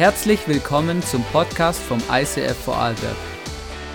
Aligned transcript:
Herzlich 0.00 0.48
willkommen 0.48 1.02
zum 1.02 1.22
Podcast 1.24 1.78
vom 1.78 1.98
ICF 2.10 2.56
Vorarlberg. 2.64 3.18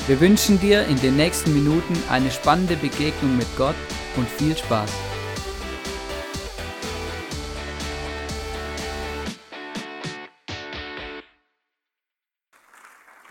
Wir 0.06 0.22
wünschen 0.22 0.60
dir 0.60 0.86
in 0.86 0.98
den 0.98 1.16
nächsten 1.16 1.52
Minuten 1.52 1.96
eine 2.12 2.30
spannende 2.30 2.76
Begegnung 2.76 3.36
mit 3.36 3.48
Gott 3.58 3.74
und 4.16 4.30
viel 4.30 4.56
Spaß. 4.56 4.92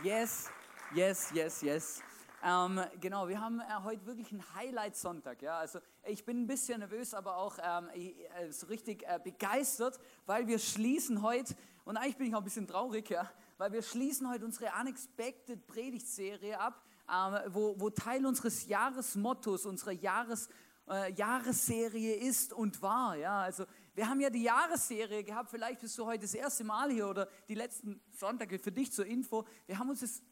Yes, 0.03 0.51
yes, 0.97 1.31
yes, 1.33 1.63
yes. 1.63 2.03
Ähm, 2.45 2.81
genau, 3.01 3.29
wir 3.29 3.41
haben 3.41 3.61
äh, 3.61 3.85
heute 3.85 4.05
wirklich 4.05 4.33
einen 4.33 4.45
Highlight-Sonntag. 4.57 5.41
Ja? 5.43 5.59
Also 5.59 5.79
ich 6.05 6.25
bin 6.25 6.43
ein 6.43 6.47
bisschen 6.49 6.81
nervös, 6.81 7.15
aber 7.15 7.37
auch 7.37 7.57
ähm, 7.63 7.89
äh, 7.95 8.51
so 8.51 8.67
richtig 8.67 9.05
äh, 9.05 9.21
begeistert, 9.23 10.01
weil 10.27 10.49
wir 10.49 10.59
schließen 10.59 11.23
heute, 11.23 11.55
und 11.85 11.97
eigentlich 11.97 12.17
bin 12.17 12.29
ich 12.29 12.35
auch 12.35 12.39
ein 12.39 12.45
bisschen 12.45 12.67
traurig, 12.67 13.11
ja, 13.11 13.31
weil 13.59 13.73
wir 13.73 13.83
schließen 13.83 14.29
heute 14.31 14.45
unsere 14.45 14.71
Unexpected 14.81 15.67
Predigtserie 15.67 16.59
ab, 16.59 16.83
ähm, 17.09 17.53
wo, 17.53 17.79
wo 17.79 17.91
Teil 17.91 18.25
unseres 18.25 18.67
Jahresmottos, 18.67 19.67
unserer 19.67 19.93
Jahres, 19.93 20.49
äh, 20.89 21.13
Jahresserie 21.13 22.15
ist 22.15 22.53
und 22.53 22.81
war. 22.81 23.17
Ja? 23.17 23.43
Also 23.43 23.67
wir 23.95 24.09
haben 24.09 24.21
ja 24.21 24.31
die 24.31 24.43
Jahresserie 24.43 25.23
gehabt, 25.23 25.51
vielleicht 25.51 25.81
bist 25.81 25.99
du 25.99 26.07
heute 26.07 26.23
das 26.23 26.35
erste 26.35 26.65
Mal 26.65 26.91
hier 26.91 27.09
oder 27.09 27.29
die 27.49 27.55
letzten 27.55 28.01
Sonntage 28.11 28.59
für 28.59 28.73
dich 28.73 28.91
zur 28.91 29.07
Info. 29.07 29.45
Wir 29.67 29.79
haben 29.79 29.91
uns 29.91 30.01
das, 30.01 30.23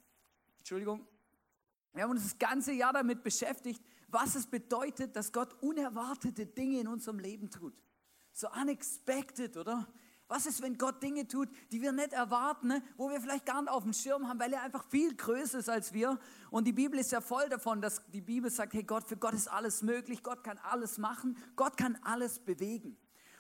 Entschuldigung, 0.59 1.07
wir 1.93 2.05
haben 2.05 2.11
uns 2.11 2.23
das 2.23 2.39
ganze 2.39 2.73
Jahr 2.73 2.95
damit 2.95 3.23
beschäftigt, 3.23 3.83
was 4.09 4.35
es 4.35 4.47
bedeutet, 4.47 5.17
dass 5.17 5.33
Gott 5.33 5.55
unerwartete 5.63 6.47
Dinge 6.47 6.81
in 6.81 6.89
unserem 6.89 7.19
Leben 7.19 7.51
tut. 7.51 7.75
So 8.33 8.49
unexpected, 8.51 9.57
oder? 9.59 9.87
Was 10.33 10.47
ist, 10.47 10.63
wenn 10.63 10.79
Gott 10.79 11.03
Dinge 11.03 11.29
tut, 11.29 11.51
die 11.73 11.83
wir 11.83 11.93
nicht 11.93 12.15
erwarten, 12.15 12.69
ne? 12.69 12.83
wo 12.97 13.11
wir 13.11 13.21
vielleicht 13.21 13.45
gar 13.45 13.61
nicht 13.61 13.71
auf 13.71 13.83
dem 13.83 13.93
Schirm 13.93 14.27
haben, 14.27 14.41
weil 14.41 14.51
er 14.55 14.63
einfach 14.63 14.83
viel 14.89 15.15
größer 15.15 15.59
ist 15.59 15.69
als 15.69 15.93
wir? 15.93 16.19
Und 16.51 16.67
die 16.67 16.73
Bibel 16.73 16.99
ist 16.99 17.13
ja 17.13 17.21
voll 17.21 17.51
davon, 17.51 17.83
dass 17.83 18.01
die 18.13 18.23
Bibel 18.23 18.51
sagt, 18.51 18.73
hey 18.73 18.83
Gott, 18.83 19.07
für 19.07 19.19
Gott 19.19 19.35
ist 19.35 19.47
alles 19.47 19.83
möglich, 19.83 20.23
Gott 20.23 20.43
kann 20.43 20.57
alles 20.57 20.97
machen, 20.97 21.37
Gott 21.55 21.77
kann 21.77 21.99
alles 22.03 22.39
bewegen. 22.39 22.97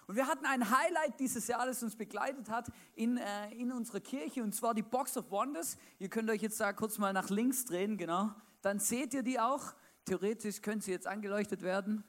Und 0.06 0.16
wir 0.16 0.26
hatten 0.26 0.44
ein 0.44 0.68
Highlight 0.68 1.18
dieses 1.18 1.46
Jahr, 1.46 1.64
das 1.64 1.82
uns 1.82 1.96
begleitet 1.96 2.50
hat 2.50 2.70
in, 2.94 3.16
äh, 3.16 3.54
in 3.54 3.72
unserer 3.72 4.00
Kirche, 4.00 4.42
und 4.42 4.54
zwar 4.54 4.74
die 4.74 4.82
Box 4.82 5.16
of 5.16 5.30
Wonders. 5.30 5.78
Ihr 5.98 6.10
könnt 6.10 6.28
euch 6.28 6.42
jetzt 6.42 6.60
da 6.60 6.74
kurz 6.74 6.98
mal 6.98 7.14
nach 7.14 7.30
links 7.30 7.64
drehen, 7.64 7.96
genau. 7.96 8.34
Dann 8.60 8.78
seht 8.78 9.14
ihr 9.14 9.22
die 9.22 9.40
auch. 9.40 9.72
Theoretisch 10.04 10.60
könnte 10.60 10.84
sie 10.84 10.90
jetzt 10.90 11.06
angeleuchtet 11.06 11.62
werden. 11.62 12.04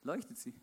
Leuchtet 0.00 0.38
sie? 0.38 0.58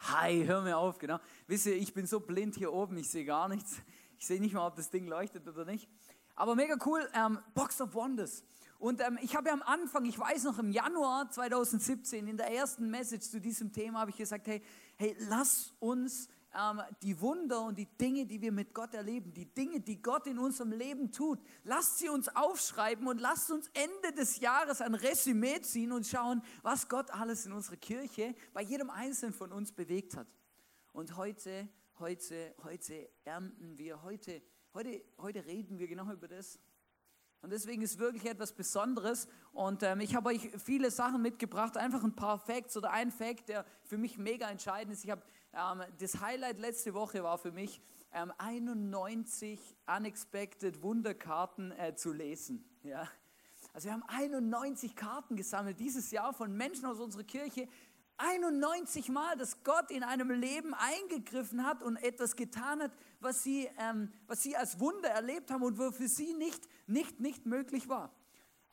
Hi, 0.00 0.44
hör 0.46 0.62
mir 0.62 0.78
auf, 0.78 0.98
genau. 0.98 1.18
Wisst 1.48 1.66
ihr, 1.66 1.76
ich 1.76 1.92
bin 1.92 2.06
so 2.06 2.20
blind 2.20 2.54
hier 2.54 2.72
oben, 2.72 2.96
ich 2.98 3.10
sehe 3.10 3.24
gar 3.24 3.48
nichts. 3.48 3.78
Ich 4.18 4.26
sehe 4.26 4.40
nicht 4.40 4.54
mal, 4.54 4.66
ob 4.66 4.76
das 4.76 4.90
Ding 4.90 5.06
leuchtet 5.06 5.46
oder 5.48 5.64
nicht. 5.64 5.88
Aber 6.36 6.54
mega 6.54 6.76
cool, 6.86 7.08
ähm, 7.14 7.38
Box 7.54 7.80
of 7.80 7.94
Wonders. 7.94 8.44
Und 8.78 9.00
ähm, 9.00 9.18
ich 9.20 9.34
habe 9.34 9.48
ja 9.48 9.54
am 9.54 9.62
Anfang, 9.62 10.04
ich 10.04 10.18
weiß 10.18 10.44
noch 10.44 10.58
im 10.60 10.70
Januar 10.70 11.28
2017, 11.30 12.28
in 12.28 12.36
der 12.36 12.52
ersten 12.52 12.88
Message 12.90 13.28
zu 13.28 13.40
diesem 13.40 13.72
Thema, 13.72 14.00
habe 14.00 14.12
ich 14.12 14.16
gesagt, 14.16 14.46
hey, 14.46 14.62
hey, 14.96 15.16
lass 15.28 15.74
uns 15.80 16.28
ähm, 16.58 16.82
die 17.02 17.20
Wunder 17.20 17.62
und 17.62 17.78
die 17.78 17.86
Dinge, 17.86 18.26
die 18.26 18.40
wir 18.40 18.50
mit 18.50 18.74
Gott 18.74 18.94
erleben, 18.94 19.32
die 19.32 19.46
Dinge, 19.46 19.80
die 19.80 20.02
Gott 20.02 20.26
in 20.26 20.38
unserem 20.38 20.72
Leben 20.72 21.12
tut, 21.12 21.38
lasst 21.62 21.98
sie 21.98 22.08
uns 22.08 22.28
aufschreiben 22.34 23.06
und 23.06 23.20
lasst 23.20 23.50
uns 23.50 23.70
Ende 23.74 24.12
des 24.16 24.40
Jahres 24.40 24.80
ein 24.80 24.94
Resümee 24.94 25.60
ziehen 25.60 25.92
und 25.92 26.06
schauen, 26.06 26.42
was 26.62 26.88
Gott 26.88 27.10
alles 27.10 27.46
in 27.46 27.52
unserer 27.52 27.76
Kirche 27.76 28.34
bei 28.52 28.62
jedem 28.62 28.90
Einzelnen 28.90 29.32
von 29.32 29.52
uns 29.52 29.70
bewegt 29.70 30.16
hat. 30.16 30.26
Und 30.92 31.16
heute, 31.16 31.68
heute, 32.00 32.54
heute 32.64 33.08
ernten 33.24 33.78
wir, 33.78 34.02
heute, 34.02 34.42
heute, 34.74 35.02
heute 35.18 35.44
reden 35.46 35.78
wir 35.78 35.86
genau 35.86 36.10
über 36.10 36.26
das. 36.26 36.58
Und 37.40 37.50
deswegen 37.50 37.82
ist 37.82 38.00
wirklich 38.00 38.26
etwas 38.26 38.52
Besonderes. 38.52 39.28
Und 39.52 39.84
ähm, 39.84 40.00
ich 40.00 40.16
habe 40.16 40.30
euch 40.30 40.50
viele 40.58 40.90
Sachen 40.90 41.22
mitgebracht, 41.22 41.76
einfach 41.76 42.02
ein 42.02 42.16
paar 42.16 42.38
Facts 42.38 42.76
oder 42.76 42.90
ein 42.90 43.12
Fact, 43.12 43.48
der 43.48 43.64
für 43.84 43.96
mich 43.96 44.18
mega 44.18 44.50
entscheidend 44.50 44.92
ist. 44.92 45.04
Ich 45.04 45.10
habe 45.10 45.22
das 45.52 46.20
Highlight 46.20 46.58
letzte 46.58 46.94
Woche 46.94 47.22
war 47.22 47.38
für 47.38 47.52
mich 47.52 47.80
ähm, 48.12 48.32
91 48.38 49.58
unexpected 49.86 50.82
Wunderkarten 50.82 51.72
äh, 51.72 51.94
zu 51.94 52.12
lesen. 52.12 52.64
Ja. 52.82 53.08
Also 53.72 53.86
wir 53.86 53.92
haben 53.92 54.04
91 54.06 54.96
Karten 54.96 55.36
gesammelt 55.36 55.78
dieses 55.80 56.10
Jahr 56.10 56.32
von 56.32 56.56
Menschen 56.56 56.86
aus 56.86 56.98
unserer 57.00 57.24
Kirche, 57.24 57.68
91 58.18 59.10
Mal, 59.10 59.36
dass 59.36 59.62
Gott 59.62 59.90
in 59.90 60.02
einem 60.02 60.30
Leben 60.30 60.74
eingegriffen 60.74 61.64
hat 61.64 61.82
und 61.84 61.96
etwas 61.96 62.34
getan 62.34 62.82
hat, 62.82 62.90
was 63.20 63.44
sie, 63.44 63.68
ähm, 63.78 64.12
was 64.26 64.42
sie 64.42 64.56
als 64.56 64.80
Wunder 64.80 65.08
erlebt 65.08 65.50
haben 65.50 65.62
und 65.62 65.78
wo 65.78 65.92
für 65.92 66.08
sie 66.08 66.34
nicht, 66.34 66.68
nicht, 66.86 67.20
nicht 67.20 67.46
möglich 67.46 67.88
war. 67.88 68.12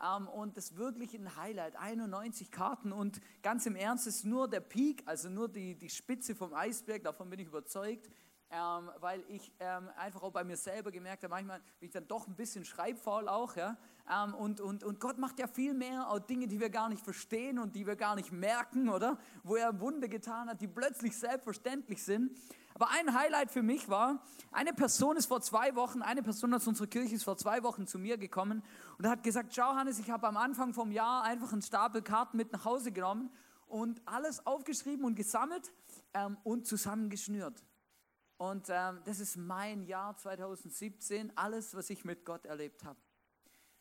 Ähm, 0.01 0.27
und 0.27 0.57
das 0.57 0.75
wirklich 0.75 1.13
ein 1.13 1.35
Highlight, 1.35 1.75
91 1.75 2.51
Karten 2.51 2.91
und 2.91 3.21
ganz 3.41 3.65
im 3.65 3.75
Ernst 3.75 4.07
ist 4.07 4.25
nur 4.25 4.49
der 4.49 4.59
Peak, 4.59 5.03
also 5.05 5.29
nur 5.29 5.47
die, 5.47 5.75
die 5.75 5.89
Spitze 5.89 6.35
vom 6.35 6.53
Eisberg, 6.53 7.03
davon 7.03 7.29
bin 7.29 7.39
ich 7.39 7.47
überzeugt 7.47 8.09
ähm, 8.51 8.91
weil 8.99 9.23
ich 9.27 9.51
ähm, 9.59 9.89
einfach 9.97 10.23
auch 10.23 10.31
bei 10.31 10.43
mir 10.43 10.57
selber 10.57 10.91
gemerkt 10.91 11.23
habe, 11.23 11.31
manchmal 11.31 11.59
bin 11.79 11.87
ich 11.87 11.91
dann 11.91 12.07
doch 12.07 12.27
ein 12.27 12.35
bisschen 12.35 12.63
schreibfaul 12.63 13.27
auch, 13.27 13.55
ja. 13.55 13.77
Und, 14.37 14.61
und, 14.61 14.83
und 14.83 14.99
Gott 14.99 15.17
macht 15.17 15.39
ja 15.39 15.47
viel 15.47 15.73
mehr, 15.73 16.07
auch 16.11 16.19
Dinge, 16.19 16.47
die 16.47 16.59
wir 16.59 16.69
gar 16.69 16.89
nicht 16.89 17.03
verstehen 17.03 17.57
und 17.57 17.75
die 17.75 17.87
wir 17.87 17.95
gar 17.95 18.15
nicht 18.15 18.31
merken, 18.31 18.87
oder? 18.87 19.17
Wo 19.41 19.55
er 19.55 19.79
Wunder 19.79 20.07
getan 20.07 20.47
hat, 20.47 20.61
die 20.61 20.67
plötzlich 20.67 21.17
selbstverständlich 21.17 22.03
sind. 22.03 22.37
Aber 22.75 22.89
ein 22.89 23.17
Highlight 23.17 23.51
für 23.51 23.63
mich 23.63 23.87
war, 23.87 24.21
eine 24.51 24.73
Person 24.73 25.15
ist 25.15 25.27
vor 25.27 25.39
zwei 25.39 25.75
Wochen, 25.75 26.01
eine 26.01 26.21
Person 26.21 26.53
aus 26.53 26.67
unserer 26.67 26.87
Kirche 26.87 27.15
ist 27.15 27.23
vor 27.23 27.37
zwei 27.37 27.63
Wochen 27.63 27.87
zu 27.87 27.97
mir 27.97 28.17
gekommen 28.17 28.63
und 28.97 29.07
hat 29.07 29.23
gesagt, 29.23 29.55
schau 29.55 29.75
Hannes, 29.75 29.97
ich 29.97 30.11
habe 30.11 30.27
am 30.27 30.35
Anfang 30.35 30.73
vom 30.73 30.91
Jahr 30.91 31.23
einfach 31.23 31.53
einen 31.53 31.61
Stapel 31.61 32.01
Karten 32.01 32.35
mit 32.35 32.51
nach 32.51 32.65
Hause 32.65 32.91
genommen 32.91 33.31
und 33.67 34.01
alles 34.05 34.45
aufgeschrieben 34.45 35.05
und 35.05 35.15
gesammelt 35.15 35.71
ähm, 36.13 36.37
und 36.43 36.67
zusammengeschnürt. 36.67 37.63
Und 38.35 38.67
ähm, 38.69 38.99
das 39.05 39.21
ist 39.21 39.37
mein 39.37 39.83
Jahr 39.83 40.17
2017, 40.17 41.31
alles, 41.37 41.75
was 41.75 41.89
ich 41.89 42.03
mit 42.03 42.25
Gott 42.25 42.45
erlebt 42.45 42.83
habe. 42.83 42.99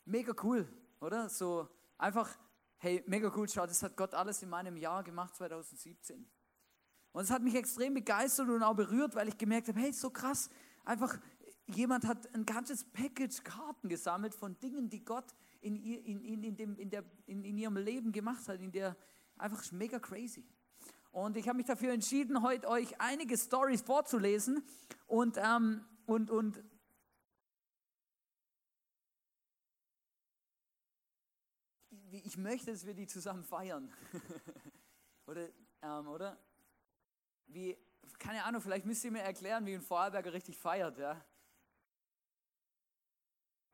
Mega 0.05 0.33
cool, 0.45 0.69
oder? 1.01 1.29
So 1.29 1.69
einfach, 1.99 2.31
hey, 2.77 3.03
mega 3.09 3.33
cool, 3.35 3.49
schau, 3.49 3.67
das 3.67 3.83
hat 3.83 3.97
Gott 3.97 4.15
alles 4.15 4.41
in 4.41 4.51
meinem 4.51 4.77
Jahr 4.77 5.03
gemacht, 5.03 5.35
2017. 5.35 6.25
Und 7.15 7.23
es 7.23 7.31
hat 7.31 7.43
mich 7.43 7.55
extrem 7.55 7.95
begeistert 7.95 8.49
und 8.49 8.65
auch 8.65 8.75
berührt, 8.75 9.15
weil 9.15 9.29
ich 9.29 9.39
gemerkt 9.39 9.69
habe, 9.69 9.79
hey, 9.79 9.93
so 9.93 10.11
krass, 10.11 10.51
einfach, 10.85 11.17
jemand 11.69 12.09
hat 12.09 12.35
ein 12.35 12.45
ganzes 12.45 12.83
Package 12.83 13.45
Karten 13.45 13.89
gesammelt 13.89 14.35
von 14.35 14.59
Dingen, 14.59 14.91
die 14.91 15.05
Gott 15.05 15.33
in, 15.61 15.77
ihr, 15.77 16.05
in, 16.05 16.25
in, 16.25 16.43
in, 16.43 16.57
dem, 16.57 16.77
in, 16.77 16.91
der, 16.91 17.05
in, 17.27 17.45
in 17.45 17.57
ihrem 17.57 17.77
Leben 17.77 18.11
gemacht 18.11 18.49
hat, 18.49 18.61
in 18.61 18.73
der 18.73 18.97
einfach 19.39 19.71
mega 19.71 20.01
crazy. 20.01 20.45
Und 21.13 21.37
ich 21.37 21.47
habe 21.47 21.57
mich 21.57 21.67
dafür 21.67 21.93
entschieden, 21.93 22.43
heute 22.43 22.67
euch 22.67 23.01
einige 23.01 23.39
Stories 23.39 23.83
vorzulesen. 23.83 24.65
Und, 25.07 25.37
ähm, 25.39 25.85
und, 26.07 26.33
und 26.33 26.65
ich 32.11 32.37
möchte, 32.37 32.73
dass 32.73 32.85
wir 32.85 32.95
die 32.95 33.07
zusammen 33.07 33.45
feiern. 33.45 33.93
oder, 35.27 35.49
ähm, 35.81 36.09
oder? 36.09 36.37
Wie, 37.47 37.77
keine 38.19 38.45
Ahnung, 38.45 38.61
vielleicht 38.61 38.87
müsst 38.87 39.05
ihr 39.05 39.11
mir 39.11 39.23
erklären, 39.23 39.67
wie 39.67 39.75
ein 39.75 39.83
Vorarlberger 39.83 40.33
richtig 40.33 40.59
feiert, 40.59 40.99
ja? 40.99 41.21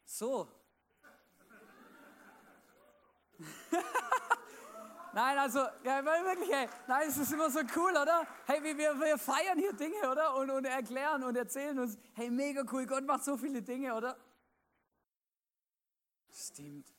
So. 0.04 0.48
Nein, 5.12 5.38
also, 5.38 5.58
ja, 5.82 6.04
wirklich, 6.04 6.53
ey, 6.53 6.69
nein, 6.86 7.08
es 7.08 7.16
ist 7.16 7.32
immer 7.32 7.50
so 7.50 7.58
cool, 7.75 7.91
oder? 7.91 8.26
Hey, 8.47 8.62
wir, 8.62 8.76
wir 8.76 9.19
feiern 9.19 9.58
hier 9.58 9.72
Dinge, 9.72 10.08
oder? 10.08 10.37
Und, 10.37 10.50
und 10.50 10.64
erklären 10.64 11.25
und 11.25 11.34
erzählen 11.37 11.76
uns, 11.81 11.99
hey, 12.14 12.31
mega 12.31 12.62
cool, 12.70 12.87
Gott 12.87 13.05
macht 13.05 13.25
so 13.25 13.37
viele 13.37 13.61
Dinge, 13.61 13.93
oder? 13.94 14.17
Stimmt. 16.32 16.94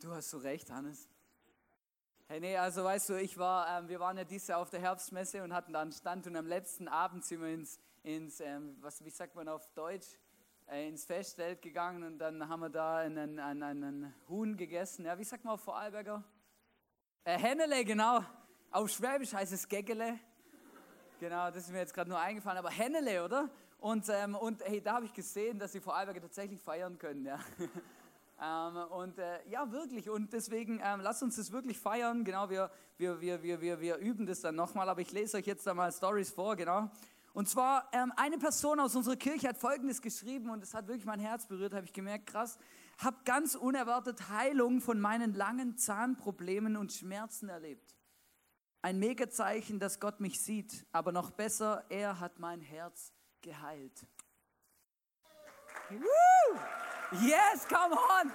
Du 0.00 0.12
hast 0.12 0.30
so 0.30 0.38
recht, 0.38 0.70
Hannes. 0.70 1.08
Hey, 2.30 2.40
nee, 2.40 2.58
also 2.58 2.84
weißt 2.84 3.08
du, 3.08 3.14
ich 3.14 3.38
war, 3.38 3.78
ähm, 3.78 3.88
wir 3.88 4.00
waren 4.00 4.18
ja 4.18 4.24
dieses 4.24 4.48
Jahr 4.48 4.60
auf 4.60 4.68
der 4.68 4.80
Herbstmesse 4.80 5.42
und 5.42 5.54
hatten 5.54 5.72
da 5.72 5.80
einen 5.80 5.92
Stand 5.92 6.26
und 6.26 6.36
am 6.36 6.46
letzten 6.46 6.86
Abend 6.86 7.24
sind 7.24 7.40
wir 7.40 7.48
ins, 7.48 7.80
ins 8.02 8.40
ähm, 8.40 8.76
was, 8.82 9.02
wie 9.02 9.08
sagt 9.08 9.34
man 9.34 9.48
auf 9.48 9.66
Deutsch, 9.72 10.08
äh, 10.70 10.86
ins 10.86 11.06
Festfeld 11.06 11.62
gegangen 11.62 12.02
und 12.02 12.18
dann 12.18 12.46
haben 12.46 12.60
wir 12.60 12.68
da 12.68 12.98
einen, 12.98 13.38
einen, 13.38 13.62
einen 13.62 14.14
Huhn 14.28 14.58
gegessen. 14.58 15.06
Ja, 15.06 15.18
wie 15.18 15.24
sagt 15.24 15.42
man 15.42 15.54
auf 15.54 15.62
Vorarlberger? 15.62 16.22
Äh, 17.24 17.38
Hennele, 17.38 17.82
genau. 17.82 18.22
Auf 18.72 18.90
Schwäbisch 18.90 19.32
heißt 19.32 19.54
es 19.54 19.66
Geggele. 19.66 20.18
Genau, 21.20 21.46
das 21.46 21.64
ist 21.64 21.72
mir 21.72 21.78
jetzt 21.78 21.94
gerade 21.94 22.10
nur 22.10 22.20
eingefallen, 22.20 22.58
aber 22.58 22.68
Hennele, 22.68 23.24
oder? 23.24 23.48
Und, 23.78 24.06
ähm, 24.10 24.34
und 24.34 24.62
hey, 24.66 24.82
da 24.82 24.96
habe 24.96 25.06
ich 25.06 25.14
gesehen, 25.14 25.58
dass 25.58 25.72
die 25.72 25.80
Vorarlberger 25.80 26.20
tatsächlich 26.20 26.60
feiern 26.60 26.98
können. 26.98 27.24
Ja. 27.24 27.40
ähm, 28.40 28.76
und 28.90 29.18
äh, 29.18 29.48
ja, 29.48 29.70
wirklich. 29.72 30.08
Und 30.08 30.32
deswegen 30.32 30.80
ähm, 30.82 31.00
lasst 31.00 31.22
uns 31.22 31.36
das 31.36 31.50
wirklich 31.50 31.78
feiern. 31.78 32.24
Genau, 32.24 32.48
wir, 32.50 32.70
wir, 32.96 33.20
wir, 33.20 33.42
wir, 33.42 33.60
wir, 33.60 33.80
wir 33.80 33.96
üben 33.96 34.26
das 34.26 34.40
dann 34.40 34.54
nochmal. 34.54 34.88
Aber 34.88 35.00
ich 35.00 35.12
lese 35.12 35.38
euch 35.38 35.46
jetzt 35.46 35.66
da 35.66 35.74
mal 35.74 35.90
Stories 35.92 36.30
vor, 36.30 36.54
genau. 36.54 36.90
Und 37.34 37.48
zwar, 37.48 37.88
ähm, 37.92 38.12
eine 38.16 38.38
Person 38.38 38.80
aus 38.80 38.96
unserer 38.96 39.16
Kirche 39.16 39.48
hat 39.48 39.58
Folgendes 39.58 40.02
geschrieben 40.02 40.50
und 40.50 40.62
es 40.62 40.74
hat 40.74 40.88
wirklich 40.88 41.04
mein 41.04 41.20
Herz 41.20 41.46
berührt, 41.46 41.74
habe 41.74 41.84
ich 41.84 41.92
gemerkt, 41.92 42.26
krass. 42.26 42.58
Hab 42.98 43.24
ganz 43.24 43.54
unerwartet 43.54 44.28
Heilung 44.28 44.80
von 44.80 44.98
meinen 44.98 45.34
langen 45.34 45.76
Zahnproblemen 45.76 46.76
und 46.76 46.92
Schmerzen 46.92 47.48
erlebt. 47.48 47.94
Ein 48.82 48.98
Megazeichen, 48.98 49.78
dass 49.78 50.00
Gott 50.00 50.20
mich 50.20 50.40
sieht, 50.40 50.86
aber 50.90 51.12
noch 51.12 51.30
besser, 51.30 51.84
er 51.90 52.18
hat 52.18 52.38
mein 52.38 52.60
Herz 52.60 53.12
geheilt. 53.40 54.06
Woo! 55.90 56.58
Yes, 57.22 57.66
come 57.66 57.92
on! 57.92 58.32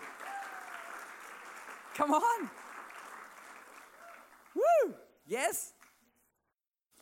Come 1.95 2.13
on! 2.13 2.49
Woo! 4.55 4.93
Yes! 5.25 5.75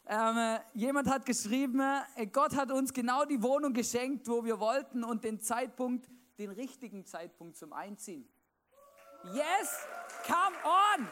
Ähm, 0.06 0.38
äh, 0.38 0.60
jemand 0.74 1.08
hat 1.08 1.26
geschrieben, 1.26 1.80
äh, 2.16 2.28
Gott 2.28 2.54
hat 2.56 2.70
uns 2.70 2.92
genau 2.92 3.24
die 3.24 3.42
Wohnung 3.42 3.72
geschenkt, 3.72 4.28
wo 4.28 4.44
wir 4.44 4.60
wollten 4.60 5.06
und 5.06 5.24
den 5.24 5.40
Zeitpunkt, 5.40 6.10
den 6.38 6.52
richtigen 6.52 7.06
Zeitpunkt 7.06 7.56
zum 7.56 7.72
Einziehen. 7.72 8.28
Yes, 9.34 9.88
come 10.26 10.58
on! 10.66 11.08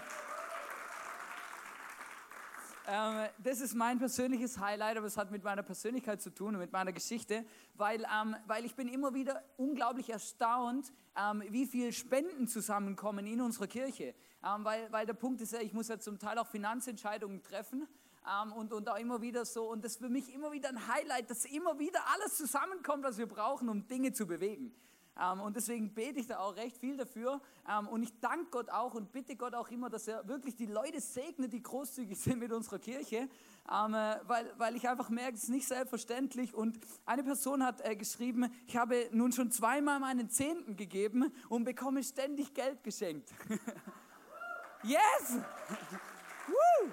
Ähm, 2.91 3.27
das 3.37 3.61
ist 3.61 3.75
mein 3.75 3.99
persönliches 3.99 4.57
Highlight, 4.57 4.97
aber 4.97 5.05
es 5.05 5.15
hat 5.15 5.29
mit 5.29 5.43
meiner 5.43 5.61
Persönlichkeit 5.61 6.23
zu 6.23 6.31
tun 6.31 6.55
und 6.55 6.61
mit 6.61 6.71
meiner 6.71 6.91
Geschichte, 6.91 7.45
weil, 7.75 8.03
ähm, 8.03 8.35
weil 8.47 8.65
ich 8.65 8.75
bin 8.75 8.87
immer 8.87 9.13
wieder 9.13 9.43
unglaublich 9.57 10.09
erstaunt, 10.09 10.91
ähm, 11.15 11.43
wie 11.49 11.67
viel 11.67 11.93
Spenden 11.93 12.47
zusammenkommen 12.47 13.27
in 13.27 13.41
unserer 13.41 13.67
Kirche. 13.67 14.15
Ähm, 14.43 14.65
weil, 14.65 14.91
weil 14.91 15.05
der 15.05 15.13
Punkt 15.13 15.39
ist 15.41 15.53
ja, 15.53 15.61
ich 15.61 15.71
muss 15.71 15.87
ja 15.87 15.99
zum 15.99 16.17
Teil 16.17 16.39
auch 16.39 16.47
Finanzentscheidungen 16.47 17.43
treffen 17.43 17.87
ähm, 18.27 18.53
und, 18.53 18.73
und 18.73 18.89
auch 18.89 18.97
immer 18.97 19.21
wieder 19.21 19.45
so. 19.45 19.69
Und 19.69 19.85
das 19.85 19.93
ist 19.93 19.99
für 19.99 20.09
mich 20.09 20.33
immer 20.33 20.51
wieder 20.51 20.69
ein 20.69 20.87
Highlight, 20.87 21.29
dass 21.29 21.45
immer 21.45 21.77
wieder 21.77 21.99
alles 22.15 22.37
zusammenkommt, 22.37 23.03
was 23.03 23.19
wir 23.19 23.27
brauchen, 23.27 23.69
um 23.69 23.87
Dinge 23.87 24.13
zu 24.13 24.25
bewegen. 24.25 24.73
Ähm, 25.17 25.41
und 25.41 25.55
deswegen 25.55 25.93
bete 25.93 26.19
ich 26.19 26.27
da 26.27 26.39
auch 26.39 26.55
recht 26.55 26.77
viel 26.77 26.97
dafür. 26.97 27.41
Ähm, 27.69 27.87
und 27.87 28.03
ich 28.03 28.19
danke 28.19 28.45
Gott 28.51 28.69
auch 28.69 28.93
und 28.93 29.11
bitte 29.11 29.35
Gott 29.35 29.53
auch 29.53 29.69
immer, 29.69 29.89
dass 29.89 30.07
er 30.07 30.27
wirklich 30.27 30.55
die 30.55 30.65
Leute 30.65 31.01
segnet, 31.01 31.53
die 31.53 31.61
großzügig 31.61 32.19
sind 32.19 32.39
mit 32.39 32.51
unserer 32.51 32.79
Kirche, 32.79 33.27
ähm, 33.71 33.93
äh, 33.93 34.19
weil, 34.27 34.53
weil 34.57 34.75
ich 34.75 34.87
einfach 34.87 35.09
merke, 35.09 35.35
es 35.35 35.43
ist 35.43 35.49
nicht 35.49 35.67
selbstverständlich. 35.67 36.53
Und 36.53 36.79
eine 37.05 37.23
Person 37.23 37.63
hat 37.63 37.81
äh, 37.81 37.95
geschrieben, 37.95 38.51
ich 38.67 38.77
habe 38.77 39.09
nun 39.11 39.31
schon 39.31 39.51
zweimal 39.51 39.99
meinen 39.99 40.29
Zehnten 40.29 40.75
gegeben 40.75 41.31
und 41.49 41.63
bekomme 41.63 42.03
ständig 42.03 42.53
Geld 42.53 42.83
geschenkt. 42.83 43.29
yes! 44.83 45.37
Woo! 46.47 46.89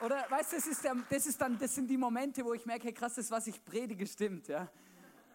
Oder 0.00 0.24
weißt 0.30 0.52
du, 0.52 0.56
das, 0.56 0.66
ist 0.66 0.82
der, 0.82 0.96
das, 1.10 1.26
ist 1.26 1.40
dann, 1.40 1.58
das 1.58 1.74
sind 1.74 1.88
die 1.88 1.98
Momente, 1.98 2.42
wo 2.42 2.54
ich 2.54 2.64
merke, 2.64 2.84
hey, 2.84 2.94
krass, 2.94 3.16
das, 3.16 3.30
was 3.30 3.46
ich 3.46 3.62
predige, 3.62 4.06
stimmt. 4.06 4.48
Ja? 4.48 4.66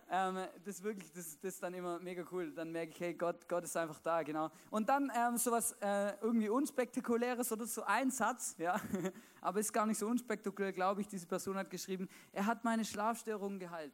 Ähm, 0.08 0.38
das 0.64 0.84
wirklich, 0.84 1.12
das, 1.12 1.40
das 1.40 1.56
ist 1.56 1.64
dann 1.64 1.74
immer 1.74 2.00
mega 2.00 2.24
cool. 2.32 2.52
Dann 2.52 2.72
merke 2.72 2.92
ich, 2.92 3.00
hey, 3.00 3.14
Gott, 3.16 3.48
Gott 3.48 3.64
ist 3.64 3.76
einfach 3.76 4.00
da, 4.00 4.22
genau. 4.22 4.52
Und 4.70 4.88
dann 4.88 5.12
ähm, 5.16 5.38
sowas 5.38 5.76
äh, 5.82 6.16
irgendwie 6.22 6.50
unspektakuläres 6.50 7.52
oder 7.52 7.66
so 7.66 7.84
ein 7.84 8.12
Satz, 8.12 8.56
ja, 8.60 8.80
aber 9.42 9.60
ist 9.60 9.74
gar 9.74 9.88
nicht 9.88 9.98
so 9.98 10.08
unspektakulär, 10.08 10.74
glaube 10.74 11.02
ich. 11.02 11.08
Diese 11.08 11.26
Person 11.26 11.58
hat 11.58 11.72
geschrieben, 11.72 12.08
er 12.32 12.46
hat 12.46 12.64
meine 12.64 12.86
Schlafstörungen 12.86 13.60
geheilt. 13.60 13.94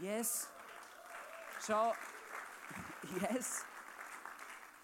Yes. 0.00 0.48
Schau, 1.64 1.92
yes. 3.30 3.64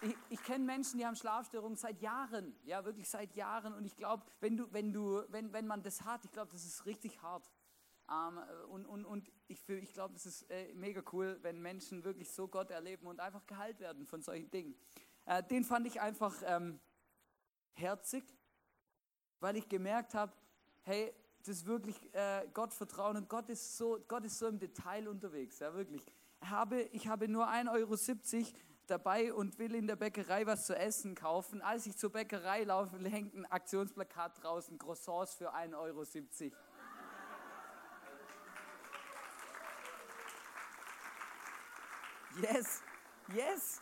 Ich, 0.03 0.15
ich 0.29 0.43
kenne 0.43 0.65
Menschen, 0.65 0.97
die 0.99 1.05
haben 1.05 1.15
Schlafstörungen 1.15 1.75
seit 1.75 2.01
Jahren, 2.01 2.55
ja, 2.63 2.83
wirklich 2.85 3.09
seit 3.09 3.35
Jahren. 3.35 3.73
Und 3.73 3.85
ich 3.85 3.95
glaube, 3.97 4.23
wenn, 4.39 4.55
du, 4.55 4.71
wenn, 4.71 4.93
du, 4.93 5.23
wenn, 5.27 5.51
wenn 5.51 5.67
man 5.67 5.83
das 5.83 6.03
hat, 6.03 6.23
ich 6.23 6.31
glaube, 6.31 6.49
das 6.51 6.63
ist 6.63 6.85
richtig 6.85 7.21
hart. 7.21 7.51
Ähm, 8.11 8.39
und, 8.69 8.85
und, 8.85 9.05
und 9.05 9.31
ich, 9.47 9.67
ich 9.69 9.93
glaube, 9.93 10.15
es 10.15 10.25
ist 10.25 10.49
äh, 10.49 10.73
mega 10.73 11.01
cool, 11.13 11.39
wenn 11.41 11.61
Menschen 11.61 12.03
wirklich 12.03 12.31
so 12.31 12.47
Gott 12.47 12.69
erleben 12.69 13.07
und 13.07 13.19
einfach 13.19 13.45
geheilt 13.45 13.79
werden 13.79 14.05
von 14.05 14.21
solchen 14.21 14.49
Dingen. 14.51 14.75
Äh, 15.25 15.43
den 15.43 15.63
fand 15.63 15.87
ich 15.87 16.01
einfach 16.01 16.35
ähm, 16.45 16.79
herzig, 17.73 18.23
weil 19.39 19.55
ich 19.55 19.69
gemerkt 19.69 20.13
habe, 20.13 20.33
hey, 20.81 21.13
das 21.39 21.57
ist 21.57 21.65
wirklich 21.65 22.13
äh, 22.13 22.47
Gott 22.53 22.73
vertrauen 22.73 23.17
und 23.17 23.29
Gott 23.29 23.49
ist 23.49 23.77
so, 23.77 23.99
Gott 24.07 24.25
ist 24.25 24.37
so 24.37 24.47
im 24.47 24.59
Detail 24.59 25.07
unterwegs, 25.07 25.59
ja 25.59 25.73
wirklich. 25.73 26.05
Habe, 26.43 26.81
ich 26.91 27.07
habe 27.07 27.27
nur 27.27 27.47
1,70 27.47 27.69
Euro 27.71 28.47
dabei 28.87 29.33
und 29.33 29.57
will 29.57 29.73
in 29.75 29.87
der 29.87 29.95
Bäckerei 29.95 30.45
was 30.45 30.65
zu 30.65 30.75
essen 30.75 31.15
kaufen. 31.15 31.61
Als 31.61 31.85
ich 31.85 31.95
zur 31.97 32.11
Bäckerei 32.11 32.63
laufe, 32.63 32.97
hängt 33.09 33.33
ein 33.33 33.45
Aktionsplakat 33.45 34.43
draußen, 34.43 34.77
Croissants 34.77 35.35
für 35.35 35.53
1,70 35.53 35.75
Euro. 35.77 36.03
Yes, 42.39 42.81
yes. 43.35 43.81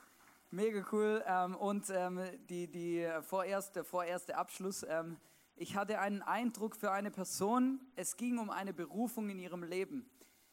Mega 0.52 0.84
cool. 0.92 1.24
Ähm, 1.28 1.56
und 1.56 1.90
ähm, 1.92 2.20
die, 2.50 2.68
die 2.68 3.08
vorerste, 3.22 3.84
vorerste 3.84 4.36
Abschluss. 4.36 4.84
Ähm, 4.88 5.18
ich 5.56 5.76
hatte 5.76 6.00
einen 6.00 6.22
Eindruck 6.22 6.76
für 6.76 6.92
eine 6.92 7.12
Person. 7.12 7.80
Es 7.96 8.18
ging 8.18 8.40
um 8.40 8.50
eine 8.50 8.74
Berufung 8.74 9.30
in 9.30 9.38
ihrem 9.38 9.64
Leben. 9.64 10.10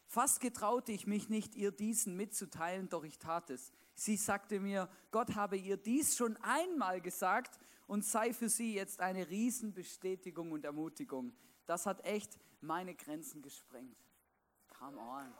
Fast 0.07 0.41
getraute 0.41 0.93
ich 0.93 1.07
mich 1.07 1.29
nicht, 1.29 1.55
ihr 1.55 1.73
diesen 1.73 2.17
mitzuteilen, 2.17 2.89
doch 2.89 3.05
ich 3.05 3.19
tat 3.19 3.51
es. 3.51 3.73
Sie 3.95 4.17
sagte 4.17 4.61
mir, 4.61 4.89
Gott 5.11 5.35
habe 5.35 5.57
ihr 5.57 5.77
dies 5.77 6.17
schon 6.17 6.37
einmal 6.43 7.01
gesagt 7.01 7.59
und 7.87 8.05
sei 8.05 8.33
für 8.33 8.49
sie 8.49 8.75
jetzt 8.75 9.01
eine 9.01 9.29
Riesenbestätigung 9.29 10.53
und 10.53 10.65
Ermutigung. 10.65 11.33
Das 11.67 11.87
hat 11.87 12.05
echt 12.05 12.39
meine 12.61 12.95
Grenzen 12.95 13.43
gesprengt. 13.43 13.97
Come 14.79 14.99
on. 14.99 15.33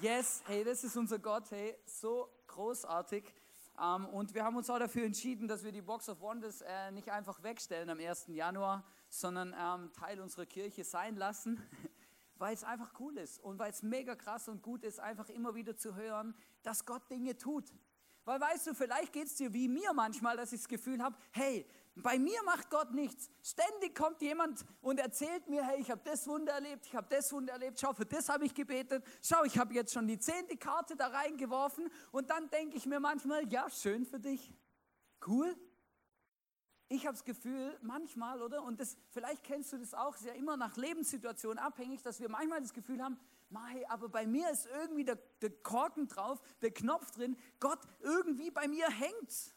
Yes, 0.00 0.42
hey, 0.46 0.64
das 0.64 0.82
ist 0.82 0.96
unser 0.96 1.18
Gott, 1.20 1.50
hey, 1.50 1.76
so 1.86 2.28
großartig. 2.48 3.24
Um, 3.76 4.04
ähm, 4.04 4.06
und 4.06 4.34
wir 4.34 4.44
haben 4.44 4.56
uns 4.56 4.68
auch 4.68 4.78
dafür 4.78 5.04
entschieden, 5.04 5.46
dass 5.46 5.62
wir 5.64 5.72
die 5.72 5.80
Box 5.80 6.08
of 6.08 6.20
Wonders 6.20 6.60
äh, 6.62 6.90
nicht 6.90 7.08
einfach 7.10 7.42
wegstellen 7.42 7.88
am 7.88 7.98
1. 7.98 8.26
Januar, 8.28 8.84
sondern 9.08 9.54
ähm, 9.56 9.92
Teil 9.92 10.20
unserer 10.20 10.44
Kirche 10.46 10.84
sein 10.84 11.16
lassen, 11.16 11.62
weil 12.38 12.52
es 12.52 12.64
einfach 12.64 12.92
cool 12.98 13.16
ist 13.16 13.38
und 13.38 13.58
weil 13.58 13.70
es 13.70 13.82
mega 13.82 14.14
krass 14.16 14.48
und 14.48 14.62
gut 14.62 14.82
ist, 14.82 14.98
einfach 14.98 15.28
immer 15.28 15.54
wieder 15.54 15.76
zu 15.76 15.94
hören, 15.94 16.34
dass 16.64 16.84
Gott 16.84 17.08
Dinge 17.08 17.38
tut. 17.38 17.72
Weil 18.24 18.40
weißt 18.40 18.68
du, 18.68 18.74
vielleicht 18.74 19.12
geht 19.12 19.26
es 19.26 19.34
dir 19.34 19.52
wie 19.52 19.68
mir 19.68 19.92
manchmal, 19.92 20.36
dass 20.36 20.52
ich 20.52 20.60
das 20.60 20.68
Gefühl 20.68 21.02
habe, 21.02 21.16
hey, 21.32 21.66
bei 21.96 22.18
mir 22.18 22.42
macht 22.44 22.70
Gott 22.70 22.92
nichts. 22.92 23.30
Ständig 23.42 23.94
kommt 23.94 24.22
jemand 24.22 24.64
und 24.80 24.98
erzählt 24.98 25.48
mir, 25.48 25.64
hey, 25.66 25.80
ich 25.80 25.90
habe 25.90 26.00
das 26.04 26.26
Wunder 26.26 26.52
erlebt, 26.52 26.86
ich 26.86 26.94
habe 26.94 27.06
das 27.10 27.32
Wunder 27.32 27.52
erlebt, 27.52 27.80
schau, 27.80 27.92
für 27.92 28.06
das 28.06 28.28
habe 28.28 28.46
ich 28.46 28.54
gebetet, 28.54 29.04
schau, 29.22 29.44
ich 29.44 29.58
habe 29.58 29.74
jetzt 29.74 29.92
schon 29.92 30.06
die 30.06 30.18
zehnte 30.18 30.56
Karte 30.56 30.96
da 30.96 31.08
reingeworfen 31.08 31.90
und 32.10 32.30
dann 32.30 32.48
denke 32.48 32.76
ich 32.76 32.86
mir 32.86 33.00
manchmal, 33.00 33.46
ja, 33.52 33.68
schön 33.68 34.06
für 34.06 34.20
dich, 34.20 34.54
cool. 35.26 35.54
Ich 36.88 37.06
habe 37.06 37.14
das 37.14 37.24
Gefühl, 37.24 37.78
manchmal, 37.82 38.42
oder, 38.42 38.62
und 38.62 38.80
das, 38.80 38.96
vielleicht 39.10 39.44
kennst 39.44 39.72
du 39.72 39.78
das 39.78 39.94
auch, 39.94 40.14
ist 40.14 40.26
ja 40.26 40.32
immer 40.34 40.56
nach 40.56 40.76
Lebenssituationen 40.76 41.58
abhängig, 41.58 42.02
dass 42.02 42.20
wir 42.20 42.28
manchmal 42.28 42.60
das 42.60 42.72
Gefühl 42.72 43.02
haben, 43.02 43.18
Mai, 43.52 43.88
aber 43.88 44.08
bei 44.08 44.26
mir 44.26 44.50
ist 44.50 44.66
irgendwie 44.66 45.04
der, 45.04 45.16
der 45.40 45.50
Korken 45.50 46.08
drauf, 46.08 46.40
der 46.60 46.72
Knopf 46.72 47.10
drin, 47.12 47.36
Gott, 47.60 47.80
irgendwie 48.00 48.50
bei 48.50 48.66
mir 48.66 48.88
hängt's. 48.88 49.54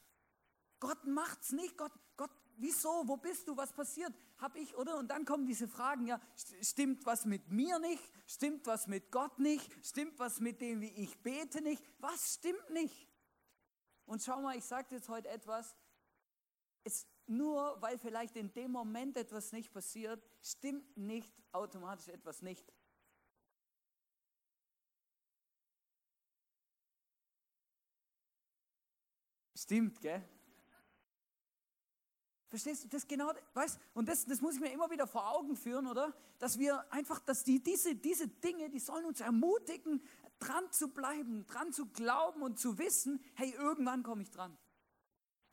Gott 0.80 1.06
macht's 1.06 1.52
nicht. 1.52 1.78
Gott, 1.78 1.92
Gott, 2.18 2.32
wieso? 2.58 3.08
Wo 3.08 3.18
bist 3.18 3.48
du? 3.48 3.58
Was 3.58 3.74
passiert? 3.74 4.14
Hab 4.38 4.56
ich, 4.56 4.76
oder? 4.76 4.98
Und 4.98 5.10
dann 5.10 5.26
kommen 5.26 5.46
diese 5.46 5.68
Fragen, 5.68 6.06
ja, 6.08 6.20
stimmt 6.62 7.06
was 7.06 7.26
mit 7.26 7.50
mir 7.50 7.80
nicht? 7.80 8.04
Stimmt 8.28 8.68
was 8.68 8.88
mit 8.88 9.12
Gott 9.12 9.40
nicht? 9.40 9.72
Stimmt 9.86 10.20
was 10.20 10.40
mit 10.40 10.62
dem, 10.62 10.82
wie 10.82 10.92
ich 10.92 11.18
bete 11.22 11.62
nicht? 11.62 11.84
Was 12.00 12.36
stimmt 12.36 12.70
nicht? 12.72 13.08
Und 14.06 14.22
schau 14.22 14.42
mal, 14.42 14.58
ich 14.58 14.66
sage 14.66 14.94
jetzt 14.96 15.10
heute 15.10 15.30
etwas, 15.30 15.76
es, 16.84 17.08
nur 17.26 17.82
weil 17.82 17.98
vielleicht 17.98 18.36
in 18.36 18.54
dem 18.54 18.72
Moment 18.72 19.18
etwas 19.18 19.52
nicht 19.52 19.74
passiert, 19.74 20.24
stimmt 20.42 20.96
nicht 20.98 21.34
automatisch 21.52 22.10
etwas 22.10 22.42
nicht. 22.42 22.72
Stimmt, 29.66 30.00
gell? 30.00 30.24
Verstehst 32.50 32.84
du 32.84 32.88
das 32.88 33.08
genau? 33.08 33.34
Weißt, 33.56 33.80
und 33.96 34.08
das, 34.08 34.26
das 34.26 34.42
muss 34.42 34.54
ich 34.54 34.62
mir 34.62 34.72
immer 34.72 34.92
wieder 34.92 35.08
vor 35.08 35.28
Augen 35.32 35.56
führen, 35.56 35.88
oder? 35.88 36.14
Dass 36.38 36.60
wir 36.60 36.86
einfach, 36.94 37.20
dass 37.20 37.44
die, 37.44 37.64
diese, 37.64 37.96
diese 37.96 38.28
Dinge, 38.28 38.70
die 38.70 38.78
sollen 38.78 39.06
uns 39.06 39.22
ermutigen, 39.22 40.04
dran 40.38 40.72
zu 40.72 40.90
bleiben, 40.90 41.48
dran 41.48 41.74
zu 41.74 41.88
glauben 41.88 42.44
und 42.44 42.60
zu 42.60 42.78
wissen, 42.78 43.20
hey, 43.34 43.56
irgendwann 43.58 44.04
komme 44.04 44.22
ich 44.22 44.30
dran. 44.30 44.56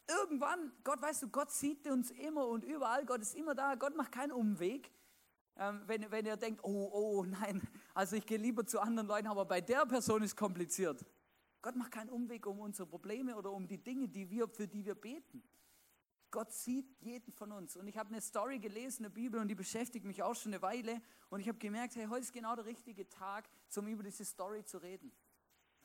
Irgendwann, 0.06 0.72
Gott, 0.84 1.00
weißt 1.00 1.22
du, 1.22 1.28
Gott 1.30 1.50
sieht 1.50 1.86
uns 1.88 2.10
immer 2.10 2.46
und 2.46 2.64
überall, 2.64 3.06
Gott 3.06 3.22
ist 3.22 3.34
immer 3.34 3.54
da, 3.54 3.76
Gott 3.76 3.96
macht 3.96 4.12
keinen 4.12 4.32
Umweg. 4.32 4.92
Ähm, 5.56 5.80
wenn, 5.86 6.10
wenn 6.10 6.26
ihr 6.26 6.36
denkt, 6.36 6.62
oh, 6.62 6.90
oh, 6.92 7.24
nein, 7.24 7.66
also 7.94 8.16
ich 8.16 8.26
gehe 8.26 8.38
lieber 8.38 8.66
zu 8.66 8.78
anderen 8.78 9.08
Leuten, 9.08 9.28
aber 9.28 9.46
bei 9.46 9.62
der 9.62 9.86
Person 9.86 10.22
ist 10.22 10.36
kompliziert. 10.36 11.02
Gott 11.62 11.76
macht 11.76 11.92
keinen 11.92 12.10
Umweg 12.10 12.46
um 12.46 12.58
unsere 12.58 12.88
Probleme 12.88 13.36
oder 13.36 13.52
um 13.52 13.68
die 13.68 13.78
Dinge, 13.78 14.08
die 14.08 14.28
wir, 14.28 14.48
für 14.48 14.66
die 14.66 14.84
wir 14.84 14.96
beten. 14.96 15.42
Gott 16.32 16.52
sieht 16.52 16.86
jeden 17.00 17.30
von 17.32 17.52
uns. 17.52 17.76
Und 17.76 17.86
ich 17.86 17.96
habe 17.96 18.08
eine 18.08 18.20
Story 18.20 18.58
gelesen 18.58 19.04
in 19.04 19.10
der 19.12 19.20
Bibel 19.20 19.38
und 19.38 19.48
die 19.48 19.54
beschäftigt 19.54 20.04
mich 20.04 20.22
auch 20.22 20.34
schon 20.34 20.52
eine 20.52 20.62
Weile. 20.62 21.00
Und 21.30 21.40
ich 21.40 21.48
habe 21.48 21.58
gemerkt, 21.58 21.94
hey, 21.94 22.06
heute 22.06 22.22
ist 22.22 22.32
genau 22.32 22.56
der 22.56 22.64
richtige 22.64 23.08
Tag, 23.08 23.48
um 23.76 23.86
über 23.86 24.02
diese 24.02 24.24
Story 24.24 24.64
zu 24.64 24.78
reden. 24.78 25.12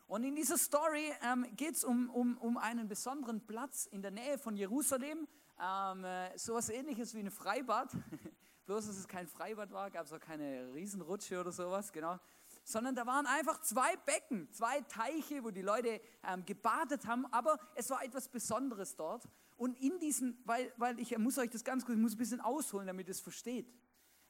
Und 0.08 0.24
in 0.24 0.36
dieser 0.36 0.58
Story 0.58 1.12
ähm, 1.22 1.46
geht 1.56 1.76
es 1.76 1.84
um, 1.84 2.10
um, 2.10 2.38
um 2.38 2.58
einen 2.58 2.88
besonderen 2.88 3.46
Platz 3.46 3.86
in 3.86 4.02
der 4.02 4.12
Nähe 4.12 4.38
von 4.38 4.56
Jerusalem. 4.56 5.28
Ähm, 5.62 6.06
äh, 6.06 6.38
sowas 6.38 6.70
ähnliches 6.70 7.14
wie 7.14 7.20
ein 7.20 7.30
Freibad. 7.30 7.92
Bloß, 8.66 8.88
dass 8.88 8.98
es 8.98 9.08
kein 9.08 9.28
Freibad 9.28 9.72
war, 9.72 9.92
gab 9.92 10.06
es 10.06 10.14
auch 10.14 10.20
keine 10.20 10.74
Riesenrutsche 10.74 11.40
oder 11.40 11.52
sowas, 11.52 11.92
genau. 11.92 12.20
Sondern 12.68 12.96
da 12.96 13.06
waren 13.06 13.26
einfach 13.26 13.62
zwei 13.62 13.96
Becken, 13.96 14.52
zwei 14.52 14.82
Teiche, 14.82 15.42
wo 15.42 15.52
die 15.52 15.62
Leute 15.62 16.02
ähm, 16.22 16.46
gebadet 16.46 17.08
haben. 17.08 17.26
Aber 17.28 17.58
es 17.76 17.90
war 17.90 18.04
etwas 18.04 18.28
Besonderes 18.28 18.98
dort. 18.98 19.24
Und 19.56 19.80
in 19.80 19.98
diesen, 20.00 20.38
weil, 20.44 20.74
weil 20.76 21.00
ich 21.00 21.18
muss 21.18 21.38
euch 21.38 21.50
das 21.50 21.64
ganz 21.64 21.86
kurz, 21.86 21.96
ich 21.96 22.02
muss 22.02 22.16
ein 22.16 22.18
bisschen 22.18 22.42
ausholen, 22.42 22.88
damit 22.88 23.08
ihr 23.08 23.12
es 23.12 23.22
versteht. 23.22 23.74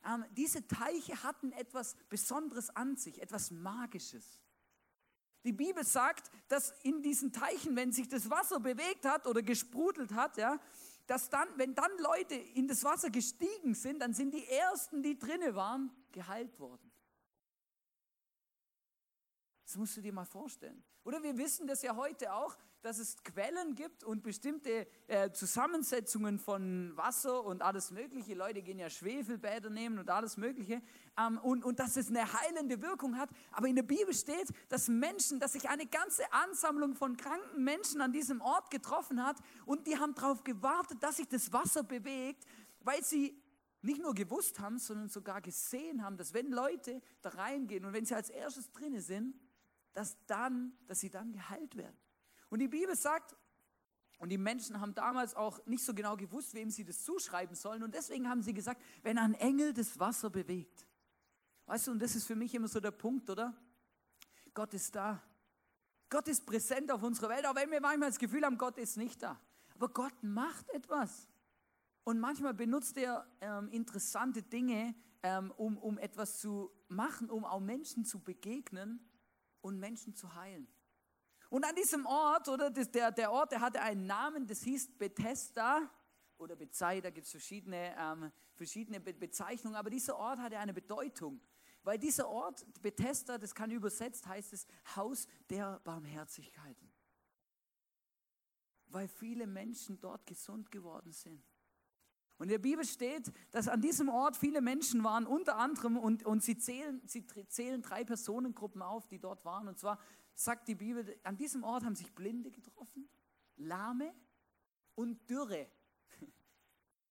Ähm, 0.06 0.24
diese 0.34 0.68
Teiche 0.68 1.24
hatten 1.24 1.52
etwas 1.54 1.96
Besonderes 2.10 2.70
an 2.76 2.96
sich, 2.96 3.24
etwas 3.24 3.50
Magisches. 3.50 4.40
Die 5.44 5.52
Bibel 5.52 5.84
sagt, 5.84 6.30
dass 6.48 6.76
in 6.84 7.02
diesen 7.02 7.34
Teichen, 7.34 7.76
wenn 7.76 7.92
sich 7.92 8.08
das 8.08 8.30
Wasser 8.30 8.60
bewegt 8.60 9.06
hat 9.06 9.26
oder 9.26 9.42
gesprudelt 9.42 10.14
hat, 10.14 10.38
ja, 10.38 10.60
dass 11.08 11.32
dann, 11.32 11.48
wenn 11.56 11.74
dann 11.74 11.92
Leute 11.98 12.36
in 12.36 12.68
das 12.68 12.84
Wasser 12.84 13.10
gestiegen 13.10 13.74
sind, 13.74 14.00
dann 14.00 14.14
sind 14.14 14.36
die 14.36 14.46
ersten, 14.46 15.02
die 15.02 15.18
drinne 15.18 15.56
waren, 15.56 15.90
geheilt 16.12 16.60
worden. 16.60 16.87
Das 19.68 19.76
musst 19.76 19.98
du 19.98 20.02
dir 20.02 20.14
mal 20.14 20.24
vorstellen. 20.24 20.82
Oder 21.04 21.22
wir 21.24 21.38
wissen 21.38 21.68
das 21.68 21.82
ja 21.82 21.98
heute 21.98 22.32
auch, 22.32 22.56
dass 22.82 23.00
es 23.00 23.22
Quellen 23.22 23.76
gibt 23.76 24.06
und 24.06 24.24
bestimmte 24.24 24.88
äh, 25.08 25.30
Zusammensetzungen 25.32 26.40
von 26.40 26.96
Wasser 26.96 27.44
und 27.44 27.62
alles 27.62 27.92
Mögliche. 27.92 28.34
Leute 28.34 28.62
gehen 28.62 28.80
ja 28.80 28.90
Schwefelbäder 28.90 29.70
nehmen 29.70 30.00
und 30.00 30.10
alles 30.10 30.38
Mögliche. 30.38 30.82
Ähm, 31.20 31.38
und, 31.40 31.66
und 31.66 31.80
dass 31.82 31.98
es 31.98 32.08
eine 32.08 32.32
heilende 32.32 32.82
Wirkung 32.82 33.18
hat. 33.18 33.30
Aber 33.52 33.68
in 33.68 33.76
der 33.76 33.84
Bibel 33.84 34.14
steht, 34.14 34.48
dass 34.70 34.88
Menschen, 34.88 35.42
dass 35.42 35.52
sich 35.52 35.68
eine 35.68 35.86
ganze 35.86 36.32
Ansammlung 36.32 36.96
von 36.96 37.18
kranken 37.18 37.62
Menschen 37.62 38.00
an 38.00 38.14
diesem 38.14 38.40
Ort 38.40 38.72
getroffen 38.72 39.22
hat 39.22 39.36
und 39.66 39.86
die 39.86 40.00
haben 40.00 40.16
darauf 40.16 40.46
gewartet, 40.46 41.04
dass 41.04 41.18
sich 41.18 41.28
das 41.28 41.52
Wasser 41.52 41.84
bewegt, 41.84 42.46
weil 42.80 43.04
sie 43.04 43.38
nicht 43.82 44.02
nur 44.02 44.14
gewusst 44.14 44.62
haben, 44.62 44.80
sondern 44.80 45.10
sogar 45.10 45.42
gesehen 45.42 46.06
haben, 46.06 46.16
dass 46.16 46.34
wenn 46.34 46.52
Leute 46.52 47.02
da 47.22 47.32
reingehen 47.32 47.84
und 47.84 47.92
wenn 47.92 48.06
sie 48.06 48.16
als 48.16 48.30
erstes 48.30 48.72
drinne 48.72 49.02
sind, 49.02 49.36
dass 49.98 50.16
dann, 50.28 50.74
dass 50.86 51.00
sie 51.00 51.10
dann 51.10 51.32
geheilt 51.32 51.76
werden. 51.76 51.98
Und 52.50 52.60
die 52.60 52.68
Bibel 52.68 52.96
sagt, 52.96 53.36
und 54.20 54.30
die 54.30 54.38
Menschen 54.38 54.80
haben 54.80 54.94
damals 54.94 55.34
auch 55.34 55.66
nicht 55.66 55.84
so 55.84 55.92
genau 55.92 56.16
gewusst, 56.16 56.54
wem 56.54 56.70
sie 56.70 56.84
das 56.84 57.04
zuschreiben 57.04 57.56
sollen. 57.56 57.82
Und 57.82 57.96
deswegen 57.96 58.30
haben 58.30 58.44
sie 58.44 58.54
gesagt, 58.54 58.80
wenn 59.02 59.18
ein 59.18 59.34
Engel 59.34 59.74
das 59.74 60.00
Wasser 60.00 60.30
bewegt. 60.30 60.86
Weißt 61.66 61.88
du, 61.88 61.92
und 61.94 62.00
das 62.00 62.16
ist 62.16 62.28
für 62.28 62.36
mich 62.36 62.54
immer 62.54 62.68
so 62.68 62.80
der 62.80 62.92
Punkt, 62.92 63.28
oder? 63.32 63.56
Gott 64.54 64.72
ist 64.76 64.96
da. 64.96 65.20
Gott 66.12 66.28
ist 66.28 66.46
präsent 66.46 66.92
auf 66.92 67.02
unserer 67.02 67.30
Welt, 67.30 67.48
auch 67.48 67.56
wenn 67.56 67.72
wir 67.72 67.82
manchmal 67.82 68.10
das 68.10 68.20
Gefühl 68.20 68.46
haben, 68.46 68.60
Gott 68.60 68.78
ist 68.78 68.98
nicht 68.98 69.24
da. 69.24 69.42
Aber 69.74 69.90
Gott 69.90 70.22
macht 70.22 70.70
etwas. 70.70 71.28
Und 72.04 72.20
manchmal 72.20 72.54
benutzt 72.54 72.98
er 72.98 73.28
ähm, 73.42 73.70
interessante 73.70 74.44
Dinge, 74.44 74.94
ähm, 75.24 75.52
um, 75.58 75.76
um 75.80 75.98
etwas 75.98 76.40
zu 76.40 76.72
machen, 76.88 77.32
um 77.32 77.46
auch 77.46 77.60
Menschen 77.60 78.06
zu 78.06 78.20
begegnen 78.20 79.07
und 79.68 79.80
Menschen 79.80 80.16
zu 80.16 80.34
heilen. 80.34 80.68
Und 81.50 81.64
an 81.66 81.76
diesem 81.76 82.06
Ort, 82.06 82.48
oder 82.50 82.70
das, 82.70 82.90
der, 82.92 83.12
der 83.12 83.32
Ort, 83.32 83.52
der 83.52 83.62
hatte 83.62 83.82
einen 83.82 84.06
Namen, 84.06 84.48
das 84.48 84.64
hieß 84.64 84.98
Bethesda 84.98 85.90
oder 86.38 86.56
Bezei, 86.56 87.00
da 87.02 87.10
gibt 87.10 87.26
es 87.26 87.32
verschiedene, 87.32 87.96
ähm, 87.98 88.32
verschiedene 88.56 89.00
Be 89.00 89.14
Bezeichnungen, 89.14 89.76
aber 89.76 89.90
dieser 89.90 90.18
Ort 90.18 90.40
hatte 90.40 90.58
eine 90.58 90.74
Bedeutung. 90.74 91.40
Weil 91.84 91.98
dieser 92.00 92.28
Ort, 92.28 92.66
Bethesda, 92.82 93.38
das 93.38 93.56
kann 93.56 93.72
übersetzt, 93.72 94.28
heißt 94.28 94.52
es 94.52 94.68
Haus 94.96 95.28
der 95.50 95.80
Barmherzigkeiten. 95.86 96.92
Weil 98.88 99.08
viele 99.08 99.48
Menschen 99.48 100.00
dort 100.00 100.26
gesund 100.26 100.70
geworden 100.70 101.14
sind. 101.14 101.44
Und 102.38 102.46
in 102.46 102.50
der 102.50 102.60
Bibel 102.60 102.86
steht, 102.86 103.32
dass 103.52 103.68
an 103.68 103.82
diesem 103.82 104.10
Ort 104.10 104.38
viele 104.38 104.62
Menschen 104.62 105.04
waren, 105.04 105.26
unter 105.26 105.58
anderem, 105.58 105.98
und, 105.98 106.24
und 106.24 106.44
sie, 106.44 106.58
zählen, 106.58 107.02
sie 107.06 107.26
zählen 107.48 107.82
drei 107.82 108.04
Personengruppen 108.04 108.82
auf, 108.82 109.08
die 109.08 109.20
dort 109.20 109.44
waren. 109.44 109.68
Und 109.68 109.80
zwar 109.80 110.00
sagt 110.36 110.68
die 110.68 110.76
Bibel, 110.76 111.20
an 111.24 111.36
diesem 111.36 111.64
Ort 111.64 111.84
haben 111.84 111.96
sich 111.96 112.14
Blinde 112.14 112.52
getroffen, 112.52 113.10
Lahme 113.56 114.14
und 114.96 115.30
Dürre. 115.30 115.68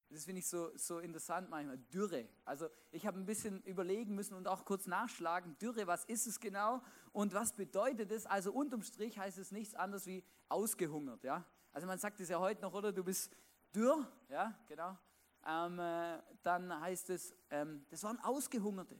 Das 0.09 0.23
finde 0.23 0.39
ich 0.39 0.47
so, 0.47 0.71
so 0.77 0.99
interessant 0.99 1.49
manchmal. 1.49 1.77
Dürre. 1.77 2.29
Also 2.45 2.69
ich 2.91 3.05
habe 3.05 3.19
ein 3.19 3.25
bisschen 3.25 3.61
überlegen 3.63 4.15
müssen 4.15 4.35
und 4.35 4.47
auch 4.47 4.63
kurz 4.63 4.87
nachschlagen. 4.87 5.57
Dürre, 5.57 5.85
was 5.85 6.05
ist 6.05 6.27
es 6.27 6.39
genau 6.39 6.81
und 7.11 7.33
was 7.33 7.51
bedeutet 7.51 8.09
es? 8.13 8.25
Also 8.25 8.53
unterm 8.53 8.83
Strich 8.83 9.19
heißt 9.19 9.37
es 9.37 9.51
nichts 9.51 9.75
anderes 9.75 10.05
wie 10.05 10.23
ausgehungert. 10.47 11.25
Ja? 11.25 11.45
Also 11.73 11.87
man 11.87 11.99
sagt 11.99 12.21
es 12.21 12.29
ja 12.29 12.39
heute 12.39 12.61
noch, 12.61 12.73
oder? 12.73 12.93
Du 12.93 13.03
bist 13.03 13.35
dürr, 13.75 14.09
ja, 14.29 14.57
genau. 14.65 14.97
Ähm, 15.47 15.79
äh, 15.79 16.19
dann 16.43 16.79
heißt 16.81 17.09
es, 17.09 17.33
ähm, 17.49 17.85
das 17.89 18.03
waren 18.03 18.19
Ausgehungerte. 18.19 18.99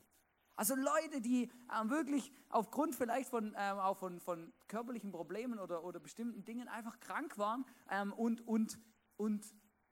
Also 0.55 0.75
Leute, 0.75 1.21
die 1.21 1.51
ähm, 1.79 1.89
wirklich 1.89 2.31
aufgrund 2.49 2.95
vielleicht 2.95 3.29
von, 3.29 3.53
ähm, 3.57 3.77
auch 3.77 3.97
von, 3.97 4.19
von 4.19 4.51
körperlichen 4.67 5.11
Problemen 5.11 5.59
oder, 5.59 5.83
oder 5.83 5.99
bestimmten 5.99 6.45
Dingen 6.45 6.67
einfach 6.67 6.99
krank 6.99 7.37
waren 7.37 7.65
ähm, 7.91 8.11
und, 8.13 8.47
und, 8.47 8.79
und 9.17 9.45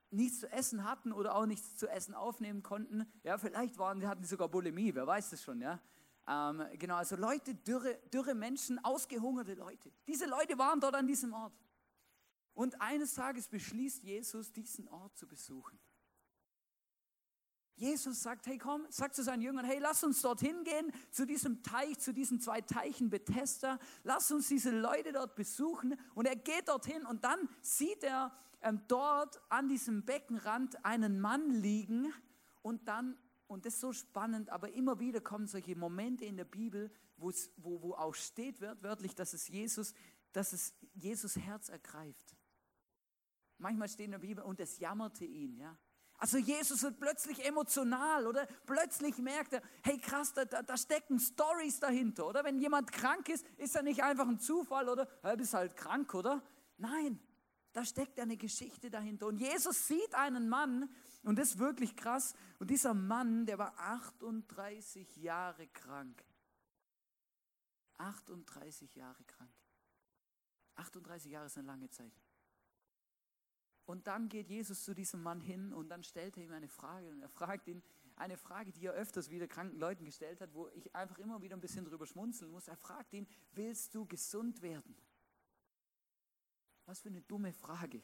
nichts 0.10 0.40
zu 0.40 0.52
essen 0.52 0.84
hatten 0.84 1.12
oder 1.12 1.36
auch 1.36 1.46
nichts 1.46 1.78
zu 1.78 1.88
essen 1.88 2.16
aufnehmen 2.16 2.64
konnten. 2.64 3.06
Ja, 3.24 3.38
vielleicht 3.38 3.78
waren, 3.78 4.08
hatten 4.08 4.24
sie 4.24 4.30
sogar 4.30 4.50
Bulimie, 4.50 4.96
wer 4.96 5.06
weiß 5.06 5.30
das 5.32 5.44
schon, 5.44 5.62
ja. 5.62 5.80
Ähm, 6.28 6.64
genau, 6.80 6.96
also 6.96 7.16
Leute, 7.16 7.54
dürre, 7.54 8.00
dürre 8.12 8.34
Menschen, 8.34 8.84
ausgehungerte 8.84 9.54
Leute. 9.54 9.92
Diese 10.08 10.26
Leute 10.26 10.58
waren 10.58 10.80
dort 10.80 10.96
an 10.96 11.06
diesem 11.06 11.34
Ort. 11.34 11.54
Und 12.56 12.82
eines 12.82 13.14
Tages 13.14 13.48
beschließt 13.48 14.04
Jesus, 14.04 14.52
diesen 14.52 14.88
Ort 14.88 15.16
zu 15.18 15.28
besuchen. 15.28 15.78
Jesus 17.78 18.24
sagt, 18.24 18.48
hey 18.48 18.58
komm, 18.58 18.86
sagt 18.90 19.16
zu 19.16 19.24
seinen 19.24 19.42
Jüngern, 19.42 19.66
hey, 19.66 19.80
lass 19.80 20.04
uns 20.04 20.22
dorthin 20.22 20.64
gehen, 20.64 20.92
zu 21.12 21.26
diesem 21.26 21.62
Teich, 21.62 22.00
zu 22.00 22.14
diesen 22.14 22.40
zwei 22.40 22.62
Teichen 22.62 23.10
Bethesda, 23.10 23.80
lass 24.04 24.32
uns 24.32 24.48
diese 24.48 24.72
Leute 24.72 25.12
dort 25.12 25.36
besuchen. 25.36 26.00
Und 26.14 26.26
er 26.26 26.38
geht 26.38 26.70
dorthin 26.70 27.06
und 27.06 27.24
dann 27.26 27.50
sieht 27.62 28.04
er 28.04 28.32
ähm, 28.62 28.82
dort 28.88 29.42
an 29.50 29.68
diesem 29.68 30.06
Beckenrand 30.06 30.86
einen 30.86 31.20
Mann 31.20 31.50
liegen 31.50 32.14
und 32.62 32.88
dann, 32.88 33.18
und 33.48 33.66
das 33.66 33.76
ist 33.76 33.82
so 33.82 33.94
spannend, 33.94 34.50
aber 34.50 34.72
immer 34.72 35.00
wieder 35.00 35.20
kommen 35.20 35.48
solche 35.48 35.76
Momente 35.76 36.26
in 36.26 36.38
der 36.38 36.46
Bibel, 36.46 36.90
wo, 37.18 37.32
wo 37.58 37.94
auch 37.94 38.16
steht 38.16 38.62
wird, 38.62 38.82
wörtlich, 38.84 39.16
dass 39.16 39.34
es 39.34 39.50
Jesus, 39.50 39.94
dass 40.32 40.54
es 40.54 40.74
Jesus 40.94 41.36
Herz 41.36 41.70
ergreift. 41.70 42.36
Manchmal 43.58 43.88
steht 43.88 44.06
in 44.06 44.12
der 44.12 44.20
Bibel, 44.20 44.44
und 44.44 44.60
es 44.60 44.80
jammerte 44.80 45.26
ihn, 45.26 45.58
ja. 45.58 45.78
Also 46.18 46.38
Jesus 46.38 46.82
wird 46.84 47.00
plötzlich 47.00 47.46
emotional 47.46 48.26
oder 48.26 48.48
plötzlich 48.66 49.18
merkt 49.18 49.54
er, 49.54 49.62
hey 49.84 49.98
krass, 49.98 50.34
da, 50.34 50.46
da, 50.46 50.62
da 50.62 50.78
stecken 50.78 51.20
Stories 51.20 51.80
dahinter, 51.80 52.28
oder? 52.28 52.44
Wenn 52.44 52.60
jemand 52.60 52.92
krank 52.92 53.28
ist, 53.30 53.46
ist 53.58 53.76
er 53.76 53.84
nicht 53.84 54.02
einfach 54.02 54.28
ein 54.28 54.40
Zufall 54.40 54.88
oder, 54.88 55.08
er 55.24 55.36
bist 55.36 55.54
halt 55.54 55.76
krank, 55.76 56.14
oder? 56.14 56.42
Nein, 56.78 57.20
da 57.74 57.84
steckt 57.84 58.20
eine 58.20 58.38
Geschichte 58.38 58.90
dahinter. 58.90 59.28
Und 59.28 59.38
Jesus 59.38 59.88
sieht 59.88 60.16
einen 60.16 60.48
Mann, 60.48 60.90
und 61.24 61.38
das 61.38 61.50
ist 61.50 61.60
wirklich 61.60 61.96
krass, 61.98 62.34
und 62.60 62.70
dieser 62.70 62.94
Mann, 62.94 63.46
der 63.46 63.58
war 63.58 63.78
38 63.78 65.18
Jahre 65.18 65.68
krank. 65.68 66.24
38 67.98 68.96
Jahre 68.96 69.24
krank. 69.26 69.52
38 70.76 71.32
Jahre 71.32 71.48
ist 71.48 71.58
eine 71.58 71.68
lange 71.68 71.90
Zeit. 71.90 72.14
Und 73.86 74.08
dann 74.08 74.30
geht 74.30 74.50
Jesus 74.50 74.84
zu 74.84 74.96
diesem 74.96 75.22
Mann 75.22 75.42
hin 75.42 75.72
und 75.72 75.90
dann 75.90 76.04
stellt 76.04 76.38
er 76.38 76.44
ihm 76.44 76.52
eine 76.52 76.68
Frage. 76.68 77.12
Und 77.12 77.22
er 77.22 77.30
fragt 77.30 77.68
ihn 77.68 77.84
eine 78.16 78.38
Frage, 78.38 78.72
die 78.72 78.86
er 78.86 78.94
öfters 78.94 79.30
wieder 79.30 79.48
kranken 79.48 79.78
Leuten 79.78 80.06
gestellt 80.06 80.42
hat, 80.42 80.54
wo 80.54 80.70
ich 80.70 80.96
einfach 80.96 81.20
immer 81.20 81.42
wieder 81.42 81.56
ein 81.56 81.62
bisschen 81.62 81.86
drüber 81.86 82.08
schmunzeln 82.08 82.52
muss. 82.52 82.68
Er 82.68 82.78
fragt 82.78 83.14
ihn, 83.14 83.28
willst 83.54 83.94
du 83.94 84.06
gesund 84.06 84.62
werden? 84.62 84.96
Was 86.86 87.02
für 87.02 87.10
eine 87.10 87.22
dumme 87.22 87.54
Frage. 87.54 88.02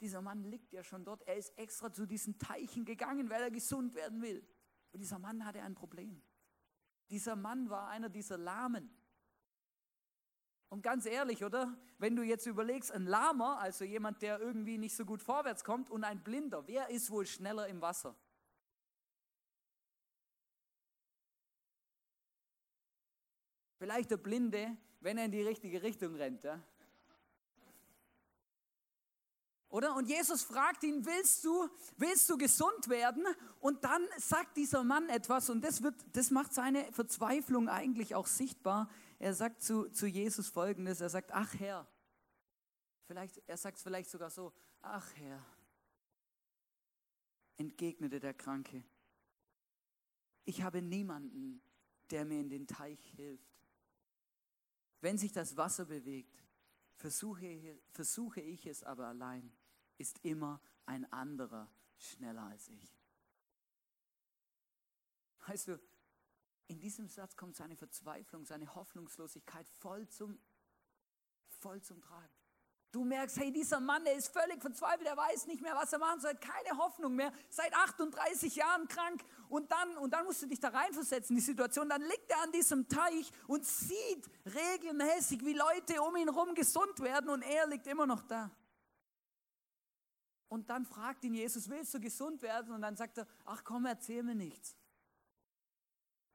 Dieser 0.00 0.20
Mann 0.20 0.42
liegt 0.42 0.72
ja 0.72 0.82
schon 0.82 1.04
dort. 1.04 1.22
Er 1.22 1.36
ist 1.36 1.56
extra 1.56 1.92
zu 1.92 2.06
diesen 2.06 2.36
Teichen 2.38 2.84
gegangen, 2.84 3.30
weil 3.30 3.42
er 3.42 3.50
gesund 3.50 3.94
werden 3.94 4.20
will. 4.20 4.44
Und 4.92 4.98
dieser 4.98 5.20
Mann 5.20 5.44
hatte 5.44 5.62
ein 5.62 5.74
Problem. 5.74 6.20
Dieser 7.08 7.36
Mann 7.36 7.70
war 7.70 7.88
einer 7.88 8.08
dieser 8.08 8.38
Lahmen. 8.38 8.90
Und 10.72 10.80
ganz 10.80 11.04
ehrlich, 11.04 11.44
oder? 11.44 11.76
Wenn 11.98 12.16
du 12.16 12.22
jetzt 12.22 12.46
überlegst, 12.46 12.92
ein 12.92 13.04
Lahmer, 13.04 13.58
also 13.58 13.84
jemand, 13.84 14.22
der 14.22 14.40
irgendwie 14.40 14.78
nicht 14.78 14.96
so 14.96 15.04
gut 15.04 15.22
vorwärts 15.22 15.64
kommt, 15.64 15.90
und 15.90 16.02
ein 16.02 16.24
Blinder, 16.24 16.66
wer 16.66 16.88
ist 16.88 17.10
wohl 17.10 17.26
schneller 17.26 17.66
im 17.66 17.82
Wasser? 17.82 18.16
Vielleicht 23.76 24.12
der 24.12 24.16
Blinde, 24.16 24.74
wenn 25.00 25.18
er 25.18 25.26
in 25.26 25.32
die 25.32 25.42
richtige 25.42 25.82
Richtung 25.82 26.14
rennt. 26.14 26.42
Ja? 26.42 26.58
Oder? 29.72 29.96
Und 29.96 30.06
Jesus 30.06 30.42
fragt 30.42 30.84
ihn, 30.84 31.06
willst 31.06 31.46
du, 31.46 31.66
willst 31.96 32.28
du 32.28 32.36
gesund 32.36 32.90
werden? 32.90 33.24
Und 33.58 33.82
dann 33.84 34.06
sagt 34.18 34.58
dieser 34.58 34.84
Mann 34.84 35.08
etwas 35.08 35.48
und 35.48 35.64
das, 35.64 35.82
wird, 35.82 35.94
das 36.12 36.30
macht 36.30 36.52
seine 36.52 36.92
Verzweiflung 36.92 37.70
eigentlich 37.70 38.14
auch 38.14 38.26
sichtbar. 38.26 38.90
Er 39.18 39.32
sagt 39.32 39.62
zu, 39.62 39.88
zu 39.88 40.06
Jesus 40.06 40.50
folgendes, 40.50 41.00
er 41.00 41.08
sagt, 41.08 41.32
ach 41.32 41.54
Herr, 41.58 41.88
vielleicht, 43.06 43.42
er 43.46 43.56
sagt 43.56 43.78
es 43.78 43.82
vielleicht 43.82 44.10
sogar 44.10 44.28
so, 44.28 44.52
ach 44.82 45.10
Herr, 45.14 45.42
entgegnete 47.56 48.20
der 48.20 48.34
Kranke, 48.34 48.84
ich 50.44 50.60
habe 50.60 50.82
niemanden, 50.82 51.62
der 52.10 52.26
mir 52.26 52.40
in 52.40 52.50
den 52.50 52.66
Teich 52.66 53.00
hilft. 53.16 53.64
Wenn 55.00 55.16
sich 55.16 55.32
das 55.32 55.56
Wasser 55.56 55.86
bewegt, 55.86 56.44
versuche, 56.96 57.80
versuche 57.90 58.42
ich 58.42 58.66
es 58.66 58.82
aber 58.82 59.06
allein, 59.06 59.50
ist 59.98 60.18
immer 60.24 60.60
ein 60.86 61.10
anderer 61.12 61.70
schneller 61.96 62.42
als 62.42 62.68
ich. 62.68 62.96
Weißt 65.46 65.68
du, 65.68 65.80
in 66.68 66.80
diesem 66.80 67.08
Satz 67.08 67.36
kommt 67.36 67.56
seine 67.56 67.76
Verzweiflung, 67.76 68.44
seine 68.44 68.74
Hoffnungslosigkeit 68.74 69.68
voll 69.68 70.08
zum, 70.08 70.38
voll 71.48 71.82
zum 71.82 72.00
Tragen. 72.00 72.32
Du 72.92 73.04
merkst, 73.04 73.38
hey, 73.38 73.50
dieser 73.50 73.80
Mann, 73.80 74.04
der 74.04 74.16
ist 74.16 74.28
völlig 74.28 74.60
verzweifelt, 74.60 75.06
er 75.06 75.16
weiß 75.16 75.46
nicht 75.46 75.62
mehr, 75.62 75.74
was 75.74 75.94
er 75.94 75.98
machen 75.98 76.20
soll, 76.20 76.34
keine 76.34 76.76
Hoffnung 76.76 77.14
mehr, 77.14 77.32
seit 77.48 77.74
38 77.74 78.54
Jahren 78.54 78.86
krank. 78.86 79.24
Und 79.48 79.72
dann, 79.72 79.96
und 79.96 80.12
dann 80.12 80.26
musst 80.26 80.42
du 80.42 80.46
dich 80.46 80.60
da 80.60 80.68
reinversetzen, 80.68 81.34
die 81.34 81.40
Situation. 81.40 81.88
Dann 81.88 82.02
liegt 82.02 82.30
er 82.30 82.42
an 82.42 82.52
diesem 82.52 82.86
Teich 82.88 83.30
und 83.46 83.64
sieht 83.64 84.28
regelmäßig, 84.44 85.42
wie 85.42 85.54
Leute 85.54 86.02
um 86.02 86.14
ihn 86.16 86.30
herum 86.34 86.54
gesund 86.54 87.00
werden 87.00 87.30
und 87.30 87.40
er 87.40 87.66
liegt 87.66 87.86
immer 87.86 88.06
noch 88.06 88.22
da. 88.24 88.50
Und 90.52 90.68
dann 90.68 90.84
fragt 90.84 91.24
ihn 91.24 91.32
Jesus, 91.32 91.70
willst 91.70 91.94
du 91.94 91.98
gesund 91.98 92.42
werden? 92.42 92.74
Und 92.74 92.82
dann 92.82 92.94
sagt 92.94 93.16
er, 93.16 93.26
ach 93.46 93.64
komm, 93.64 93.86
erzähl 93.86 94.22
mir 94.22 94.34
nichts. 94.34 94.76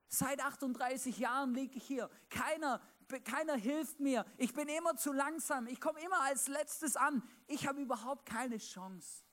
Seit 0.08 0.44
38 0.44 1.20
Jahren 1.20 1.54
liege 1.54 1.78
ich 1.78 1.86
hier. 1.86 2.10
Keiner 2.30 2.82
keiner 3.24 3.56
hilft 3.56 4.00
mir, 4.00 4.26
ich 4.38 4.54
bin 4.54 4.68
immer 4.68 4.98
zu 4.98 5.14
langsam, 5.14 5.68
ich 5.68 5.80
komme 5.80 6.02
immer 6.02 6.22
als 6.24 6.50
letztes 6.50 6.98
an, 6.98 7.24
ich 7.48 7.66
habe 7.66 7.82
überhaupt 7.82 8.26
keine 8.26 8.58
Chance. 8.58 9.24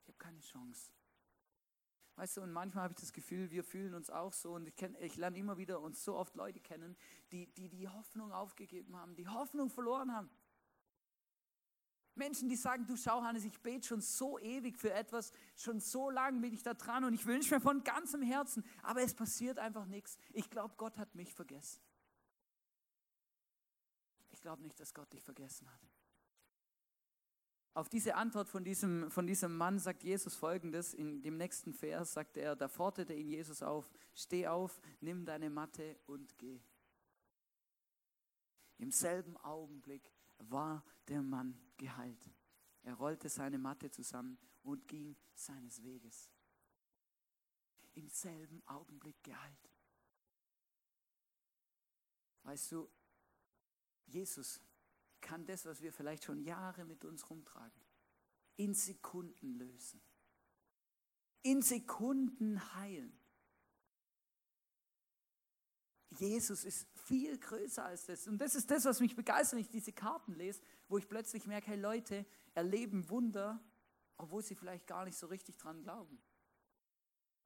Ich 0.00 0.08
habe 0.08 0.16
keine 0.16 0.40
Chance. 0.40 0.92
Weißt 2.14 2.38
du, 2.38 2.40
und 2.40 2.52
manchmal 2.52 2.84
habe 2.84 2.94
ich 2.94 3.00
das 3.00 3.12
Gefühl, 3.12 3.50
wir 3.50 3.62
fühlen 3.62 3.92
uns 3.92 4.08
auch 4.08 4.32
so 4.32 4.54
und 4.54 4.66
ich, 4.66 4.74
ich 5.00 5.16
lerne 5.16 5.36
immer 5.36 5.58
wieder 5.58 5.80
uns 5.82 6.02
so 6.02 6.16
oft 6.16 6.34
Leute 6.36 6.60
kennen, 6.60 6.96
die, 7.32 7.52
die 7.52 7.68
die 7.68 7.86
Hoffnung 7.86 8.32
aufgegeben 8.32 8.96
haben, 8.96 9.14
die 9.14 9.28
Hoffnung 9.28 9.68
verloren 9.68 10.14
haben. 10.14 10.30
Menschen, 12.16 12.48
die 12.48 12.56
sagen, 12.56 12.86
du 12.86 12.96
schau 12.96 13.22
Hannes, 13.22 13.44
ich 13.44 13.60
bete 13.60 13.86
schon 13.86 14.00
so 14.00 14.38
ewig 14.38 14.76
für 14.78 14.92
etwas, 14.92 15.32
schon 15.56 15.80
so 15.80 16.10
lange 16.10 16.40
bin 16.40 16.52
ich 16.52 16.62
da 16.62 16.74
dran 16.74 17.04
und 17.04 17.14
ich 17.14 17.26
wünsche 17.26 17.54
mir 17.54 17.60
von 17.60 17.84
ganzem 17.84 18.22
Herzen, 18.22 18.64
aber 18.82 19.02
es 19.02 19.14
passiert 19.14 19.58
einfach 19.58 19.86
nichts. 19.86 20.16
Ich 20.32 20.50
glaube, 20.50 20.74
Gott 20.76 20.98
hat 20.98 21.14
mich 21.14 21.34
vergessen 21.34 21.80
glaube 24.46 24.62
nicht, 24.62 24.78
dass 24.78 24.94
Gott 24.94 25.12
dich 25.12 25.24
vergessen 25.24 25.68
hat. 25.68 25.80
Auf 27.74 27.88
diese 27.88 28.14
Antwort 28.14 28.48
von 28.48 28.62
diesem, 28.62 29.10
von 29.10 29.26
diesem 29.26 29.56
Mann 29.56 29.80
sagt 29.80 30.04
Jesus 30.04 30.36
folgendes. 30.36 30.94
In 30.94 31.20
dem 31.20 31.36
nächsten 31.36 31.72
Vers 31.72 32.12
sagt 32.12 32.36
er, 32.36 32.54
da 32.54 32.68
forderte 32.68 33.12
ihn 33.12 33.28
Jesus 33.28 33.60
auf, 33.60 33.90
steh 34.14 34.46
auf, 34.46 34.80
nimm 35.00 35.24
deine 35.24 35.50
Matte 35.50 35.98
und 36.06 36.38
geh. 36.38 36.62
Im 38.78 38.92
selben 38.92 39.36
Augenblick 39.38 40.12
war 40.38 40.84
der 41.08 41.22
Mann 41.22 41.58
geheilt. 41.76 42.30
Er 42.82 42.94
rollte 42.94 43.28
seine 43.28 43.58
Matte 43.58 43.90
zusammen 43.90 44.38
und 44.62 44.86
ging 44.86 45.16
seines 45.34 45.82
Weges. 45.82 46.30
Im 47.94 48.08
selben 48.08 48.62
Augenblick 48.66 49.22
geheilt. 49.22 49.70
Weißt 52.42 52.72
du, 52.72 52.88
Jesus 54.06 54.60
kann 55.20 55.44
das, 55.46 55.64
was 55.64 55.82
wir 55.82 55.92
vielleicht 55.92 56.24
schon 56.24 56.40
Jahre 56.40 56.84
mit 56.84 57.04
uns 57.04 57.28
rumtragen, 57.28 57.82
in 58.56 58.74
Sekunden 58.74 59.54
lösen. 59.54 60.00
In 61.42 61.62
Sekunden 61.62 62.74
heilen. 62.74 63.18
Jesus 66.10 66.64
ist 66.64 66.86
viel 67.06 67.38
größer 67.38 67.84
als 67.84 68.06
das. 68.06 68.26
Und 68.26 68.38
das 68.38 68.54
ist 68.54 68.70
das, 68.70 68.84
was 68.84 69.00
mich 69.00 69.14
begeistert, 69.14 69.54
wenn 69.54 69.60
ich 69.60 69.68
diese 69.68 69.92
Karten 69.92 70.34
lese, 70.34 70.60
wo 70.88 70.98
ich 70.98 71.08
plötzlich 71.08 71.46
merke, 71.46 71.68
hey 71.68 71.78
Leute 71.78 72.26
erleben 72.54 73.08
Wunder, 73.08 73.60
obwohl 74.16 74.42
sie 74.42 74.56
vielleicht 74.56 74.86
gar 74.86 75.04
nicht 75.04 75.16
so 75.16 75.26
richtig 75.26 75.56
dran 75.56 75.82
glauben. 75.82 76.18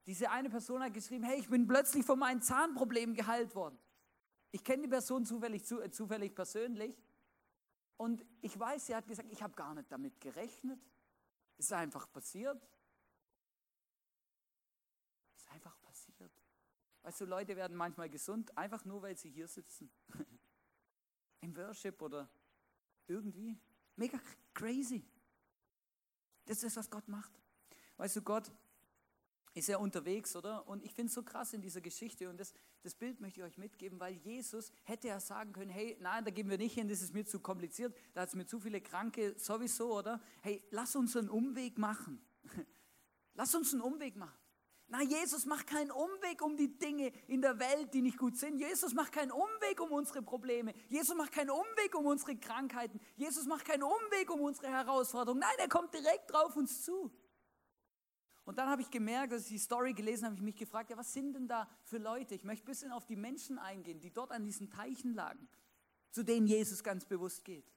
Diese 0.06 0.30
eine 0.30 0.48
Person 0.48 0.82
hat 0.82 0.94
geschrieben, 0.94 1.24
hey, 1.24 1.38
ich 1.38 1.48
bin 1.48 1.66
plötzlich 1.66 2.04
von 2.04 2.18
meinem 2.18 2.40
Zahnproblem 2.40 3.14
geheilt 3.14 3.54
worden. 3.54 3.78
Ich 4.50 4.64
kenne 4.64 4.84
die 4.84 4.88
Person 4.88 5.24
zufällig, 5.26 5.64
zu, 5.64 5.80
äh, 5.80 5.90
zufällig 5.90 6.34
persönlich 6.34 6.96
und 7.96 8.24
ich 8.40 8.58
weiß, 8.58 8.86
sie 8.86 8.96
hat 8.96 9.06
gesagt, 9.06 9.30
ich 9.30 9.42
habe 9.42 9.54
gar 9.54 9.74
nicht 9.74 9.92
damit 9.92 10.18
gerechnet. 10.20 10.80
Es 11.58 11.66
ist 11.66 11.72
einfach 11.74 12.10
passiert. 12.10 12.66
Es 15.36 15.42
ist 15.42 15.50
einfach 15.50 15.78
passiert. 15.82 16.32
Weißt 17.02 17.20
du, 17.20 17.24
Leute 17.24 17.56
werden 17.56 17.76
manchmal 17.76 18.10
gesund, 18.10 18.56
einfach 18.56 18.84
nur, 18.84 19.02
weil 19.02 19.16
sie 19.16 19.30
hier 19.30 19.48
sitzen. 19.48 19.90
Im 21.40 21.56
Worship 21.56 22.00
oder 22.02 22.28
irgendwie. 23.06 23.58
Mega 23.96 24.20
crazy. 24.52 25.04
Das 26.44 26.62
ist, 26.62 26.76
was 26.76 26.90
Gott 26.90 27.08
macht. 27.08 27.32
Weißt 27.96 28.16
du, 28.16 28.22
Gott 28.22 28.50
ist 29.54 29.68
er 29.68 29.80
unterwegs, 29.80 30.36
oder? 30.36 30.66
Und 30.68 30.84
ich 30.84 30.92
finde 30.92 31.08
es 31.08 31.14
so 31.14 31.22
krass 31.22 31.52
in 31.52 31.60
dieser 31.60 31.80
Geschichte 31.80 32.28
und 32.28 32.38
das, 32.38 32.52
das 32.82 32.94
Bild 32.94 33.20
möchte 33.20 33.40
ich 33.40 33.46
euch 33.46 33.58
mitgeben, 33.58 33.98
weil 33.98 34.14
Jesus 34.14 34.70
hätte 34.84 35.08
ja 35.08 35.18
sagen 35.20 35.52
können, 35.52 35.70
hey, 35.70 35.96
nein, 36.00 36.24
da 36.24 36.30
gehen 36.30 36.48
wir 36.48 36.58
nicht 36.58 36.74
hin, 36.74 36.88
das 36.88 37.02
ist 37.02 37.12
mir 37.12 37.24
zu 37.24 37.40
kompliziert, 37.40 37.96
da 38.14 38.22
hat 38.22 38.28
es 38.28 38.34
mir 38.34 38.46
zu 38.46 38.60
viele 38.60 38.80
Kranke 38.80 39.34
sowieso, 39.38 39.98
oder? 39.98 40.20
Hey, 40.42 40.62
lass 40.70 40.94
uns 40.94 41.16
einen 41.16 41.28
Umweg 41.28 41.78
machen. 41.78 42.24
Lass 43.34 43.54
uns 43.54 43.72
einen 43.72 43.80
Umweg 43.80 44.16
machen. 44.16 44.36
Na, 44.90 45.02
Jesus 45.02 45.46
macht 45.46 45.68
keinen 45.68 45.92
Umweg 45.92 46.42
um 46.42 46.56
die 46.56 46.76
Dinge 46.76 47.12
in 47.28 47.40
der 47.40 47.60
Welt, 47.60 47.94
die 47.94 48.02
nicht 48.02 48.18
gut 48.18 48.36
sind. 48.36 48.58
Jesus 48.58 48.92
macht 48.92 49.12
keinen 49.12 49.30
Umweg 49.30 49.80
um 49.80 49.92
unsere 49.92 50.20
Probleme. 50.20 50.74
Jesus 50.88 51.16
macht 51.16 51.30
keinen 51.30 51.50
Umweg 51.50 51.94
um 51.94 52.06
unsere 52.06 52.36
Krankheiten. 52.36 52.98
Jesus 53.16 53.46
macht 53.46 53.64
keinen 53.64 53.84
Umweg 53.84 54.28
um 54.30 54.40
unsere 54.40 54.66
Herausforderungen. 54.66 55.40
Nein, 55.40 55.54
er 55.58 55.68
kommt 55.68 55.94
direkt 55.94 56.32
drauf 56.32 56.56
uns 56.56 56.82
zu. 56.82 57.12
Und 58.44 58.58
dann 58.58 58.68
habe 58.68 58.82
ich 58.82 58.90
gemerkt, 58.90 59.32
als 59.32 59.44
ich 59.44 59.52
die 59.52 59.58
Story 59.58 59.92
gelesen 59.92 60.24
habe, 60.24 60.34
ich 60.34 60.42
mich 60.42 60.56
gefragt, 60.56 60.90
ja, 60.90 60.96
was 60.96 61.12
sind 61.12 61.34
denn 61.34 61.46
da 61.46 61.68
für 61.84 61.98
Leute? 61.98 62.34
Ich 62.34 62.42
möchte 62.42 62.64
ein 62.64 62.66
bisschen 62.66 62.90
auf 62.90 63.06
die 63.06 63.14
Menschen 63.14 63.60
eingehen, 63.60 64.00
die 64.00 64.12
dort 64.12 64.32
an 64.32 64.44
diesen 64.44 64.70
Teichen 64.70 65.14
lagen, 65.14 65.48
zu 66.10 66.24
denen 66.24 66.48
Jesus 66.48 66.82
ganz 66.82 67.04
bewusst 67.04 67.44
geht. 67.44 67.70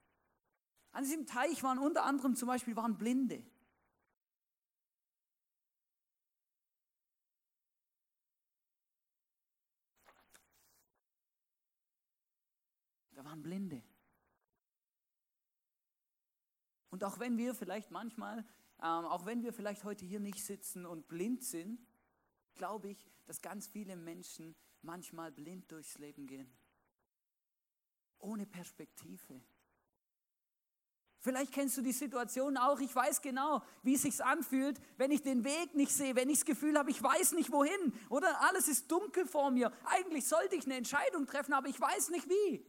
An 0.92 1.04
diesem 1.04 1.28
Teich 1.28 1.62
waren 1.62 1.78
unter 1.78 2.06
anderem 2.06 2.36
zum 2.36 2.48
Beispiel 2.48 2.76
waren 2.76 2.98
Blinde. 2.98 3.44
Da 13.23 13.23
waren 13.34 13.42
Blinde. 13.42 13.82
Und 16.92 17.04
auch 17.04 17.18
wenn 17.18 17.38
wir 17.38 17.56
vielleicht 17.56 17.90
manchmal 17.90 18.46
ähm, 18.84 19.06
auch 19.06 19.26
wenn 19.26 19.44
wir 19.44 19.54
vielleicht 19.54 19.86
heute 19.86 20.06
hier 20.06 20.20
nicht 20.20 20.44
sitzen 20.44 20.86
und 20.86 21.08
blind 21.08 21.44
sind, 21.44 21.80
glaube 22.54 22.90
ich, 22.90 23.10
dass 23.26 23.42
ganz 23.42 23.68
viele 23.68 23.96
Menschen 23.96 24.56
manchmal 24.82 25.32
blind 25.32 25.72
durchs 25.72 25.98
Leben 25.98 26.28
gehen. 26.28 26.52
Ohne 28.20 28.46
Perspektive. 28.46 29.42
Vielleicht 31.20 31.54
kennst 31.54 31.78
du 31.78 31.82
die 31.82 31.94
Situation 31.94 32.58
auch. 32.58 32.82
Ich 32.82 32.94
weiß 32.94 33.22
genau, 33.22 33.64
wie 33.82 33.96
es 33.96 34.02
sich 34.02 34.22
anfühlt, 34.24 34.80
wenn 34.98 35.12
ich 35.12 35.22
den 35.22 35.46
Weg 35.46 35.74
nicht 35.74 35.94
sehe, 35.94 36.16
wenn 36.18 36.30
ich 36.30 36.40
das 36.40 36.46
Gefühl 36.46 36.78
habe, 36.78 36.92
ich 36.92 37.02
weiß 37.02 37.32
nicht 37.32 37.52
wohin 37.52 37.94
oder 38.10 38.42
alles 38.42 38.68
ist 38.68 38.92
dunkel 38.92 39.26
vor 39.26 39.50
mir. 39.50 39.72
Eigentlich 39.86 40.28
sollte 40.28 40.58
ich 40.58 40.66
eine 40.66 40.76
Entscheidung 40.76 41.26
treffen, 41.26 41.54
aber 41.54 41.70
ich 41.70 41.80
weiß 41.80 42.10
nicht 42.10 42.28
wie. 42.28 42.66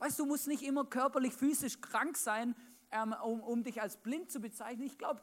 Weißt 0.00 0.18
du, 0.18 0.24
du 0.24 0.28
musst 0.30 0.48
nicht 0.48 0.62
immer 0.62 0.84
körperlich, 0.84 1.34
physisch 1.34 1.80
krank 1.80 2.16
sein, 2.16 2.56
ähm, 2.90 3.14
um, 3.22 3.40
um 3.40 3.62
dich 3.62 3.80
als 3.80 3.98
blind 3.98 4.30
zu 4.30 4.40
bezeichnen. 4.40 4.86
Ich 4.86 4.98
glaube, 4.98 5.20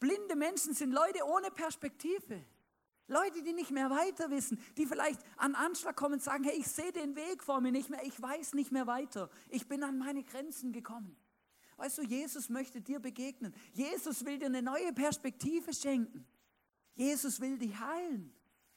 blinde 0.00 0.36
Menschen 0.36 0.74
sind 0.74 0.92
Leute 0.92 1.24
ohne 1.24 1.50
Perspektive. 1.50 2.44
Leute, 3.06 3.42
die 3.42 3.54
nicht 3.54 3.70
mehr 3.70 3.88
weiter 3.88 4.30
wissen, 4.30 4.60
die 4.76 4.86
vielleicht 4.86 5.20
an 5.38 5.54
Anschlag 5.54 5.96
kommen 5.96 6.14
und 6.14 6.22
sagen, 6.22 6.44
hey, 6.44 6.58
ich 6.58 6.66
sehe 6.66 6.92
den 6.92 7.16
Weg 7.16 7.42
vor 7.42 7.60
mir 7.60 7.72
nicht 7.72 7.88
mehr, 7.88 8.04
ich 8.04 8.20
weiß 8.20 8.52
nicht 8.52 8.70
mehr 8.70 8.86
weiter, 8.86 9.30
ich 9.48 9.66
bin 9.66 9.82
an 9.82 9.96
meine 9.96 10.22
Grenzen 10.24 10.72
gekommen. 10.72 11.16
Weißt 11.78 11.98
du, 11.98 12.02
Jesus 12.02 12.48
möchte 12.48 12.80
dir 12.80 12.98
begegnen. 12.98 13.54
Jesus 13.72 14.26
will 14.26 14.38
dir 14.38 14.46
eine 14.46 14.62
neue 14.62 14.92
Perspektive 14.92 15.72
schenken. 15.72 16.26
Jesus 16.94 17.40
will 17.40 17.56
dich 17.56 17.78
heilen. 17.78 18.34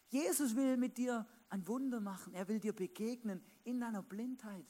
Jesus 0.10 0.56
will 0.56 0.78
mit 0.78 1.00
dir 1.00 1.28
ein 1.50 1.68
Wunder 1.68 2.00
machen. 2.00 2.34
Er 2.36 2.48
will 2.48 2.60
dir 2.60 2.74
begegnen 2.74 3.44
in 3.64 3.80
deiner 3.80 4.04
Blindheit. 4.04 4.68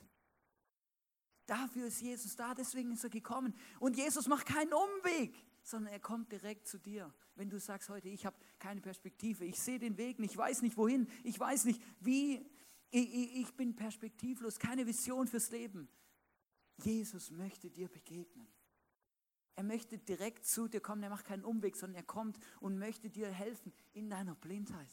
Dafür 1.52 1.88
ist 1.88 2.00
Jesus 2.00 2.38
da, 2.38 2.56
deswegen 2.56 2.94
ist 2.94 3.04
er 3.04 3.10
gekommen. 3.10 3.54
Und 3.82 3.98
Jesus 3.98 4.26
macht 4.30 4.46
keinen 4.46 4.72
Umweg, 4.72 5.36
sondern 5.64 5.92
er 5.92 6.00
kommt 6.00 6.32
direkt 6.32 6.66
zu 6.66 6.80
dir. 6.80 7.14
Wenn 7.36 7.50
du 7.50 7.60
sagst 7.60 7.90
heute, 7.90 8.08
ich 8.08 8.26
habe 8.26 8.38
keine 8.58 8.80
Perspektive, 8.80 9.44
ich 9.44 9.60
sehe 9.60 9.78
den 9.78 9.98
Weg 9.98 10.18
nicht, 10.18 10.32
ich 10.32 10.38
weiß 10.38 10.62
nicht 10.62 10.78
wohin, 10.78 11.10
ich 11.26 11.38
weiß 11.38 11.66
nicht 11.66 11.82
wie, 12.00 12.50
ich, 12.90 13.36
ich, 13.36 13.54
bin 13.58 13.76
perspektivlos, 13.76 14.60
keine 14.60 14.88
Vision 14.88 15.28
fürs 15.28 15.52
Leben. 15.52 15.90
Jesus 16.78 17.32
möchte 17.32 17.70
dir 17.70 17.90
begegnen. 17.90 18.48
Er 19.56 19.64
möchte 19.64 19.98
direkt 19.98 20.46
zu 20.46 20.70
dir 20.70 20.80
kommen, 20.80 21.04
er 21.04 21.10
macht 21.10 21.26
keinen 21.26 21.44
Umweg, 21.44 21.76
sondern 21.76 21.98
er 21.98 22.06
kommt 22.08 22.40
und 22.62 22.80
möchte 22.80 23.10
dir 23.10 23.30
helfen 23.30 23.74
in 23.92 24.10
deiner 24.10 24.36
Blindheit. 24.36 24.88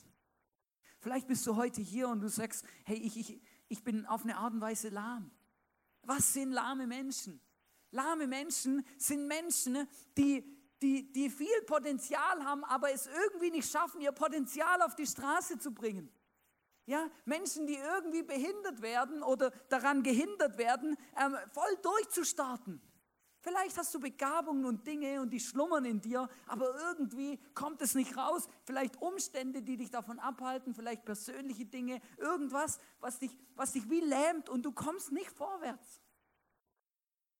Vielleicht 0.98 1.28
bist 1.28 1.46
du 1.46 1.54
heute 1.54 1.82
hier 1.82 2.08
und 2.08 2.18
du 2.18 2.28
sagst, 2.28 2.64
hey, 2.84 2.96
ich, 2.96 3.16
ich, 3.16 3.40
ich 3.68 3.84
bin 3.84 4.06
auf 4.06 4.24
eine 4.24 4.38
Art 4.38 4.54
und 4.54 4.60
Weise 4.60 4.88
lahm. 4.88 5.30
Was 6.02 6.32
sind 6.32 6.52
lahme 6.52 6.86
Menschen? 6.86 7.40
Lahme 7.90 8.26
Menschen 8.26 8.84
sind 8.98 9.26
Menschen, 9.26 9.88
die, 10.16 10.44
die, 10.82 11.10
die 11.12 11.30
viel 11.30 11.62
Potenzial 11.66 12.44
haben, 12.44 12.64
aber 12.64 12.92
es 12.92 13.06
irgendwie 13.06 13.50
nicht 13.50 13.70
schaffen, 13.70 14.00
ihr 14.00 14.12
Potenzial 14.12 14.82
auf 14.82 14.94
die 14.94 15.06
Straße 15.06 15.58
zu 15.58 15.72
bringen. 15.72 16.12
Ja, 16.86 17.10
Menschen, 17.26 17.66
die 17.66 17.76
irgendwie 17.76 18.22
behindert 18.22 18.80
werden 18.80 19.22
oder 19.22 19.50
daran 19.68 20.02
gehindert 20.02 20.56
werden, 20.56 20.96
ähm, 21.22 21.36
voll 21.52 21.76
durchzustarten. 21.82 22.80
Vielleicht 23.40 23.78
hast 23.78 23.94
du 23.94 24.00
Begabungen 24.00 24.64
und 24.64 24.86
Dinge 24.86 25.20
und 25.20 25.30
die 25.30 25.38
schlummern 25.38 25.84
in 25.84 26.00
dir, 26.00 26.28
aber 26.46 26.74
irgendwie 26.88 27.38
kommt 27.54 27.80
es 27.82 27.94
nicht 27.94 28.16
raus. 28.16 28.48
Vielleicht 28.64 29.00
Umstände, 29.00 29.62
die 29.62 29.76
dich 29.76 29.90
davon 29.90 30.18
abhalten, 30.18 30.74
vielleicht 30.74 31.04
persönliche 31.04 31.64
Dinge, 31.64 32.00
irgendwas, 32.16 32.78
was 33.00 33.18
dich, 33.20 33.36
was 33.54 33.72
dich 33.72 33.88
wie 33.88 34.00
lähmt 34.00 34.48
und 34.48 34.62
du 34.62 34.72
kommst 34.72 35.12
nicht 35.12 35.30
vorwärts. 35.30 36.00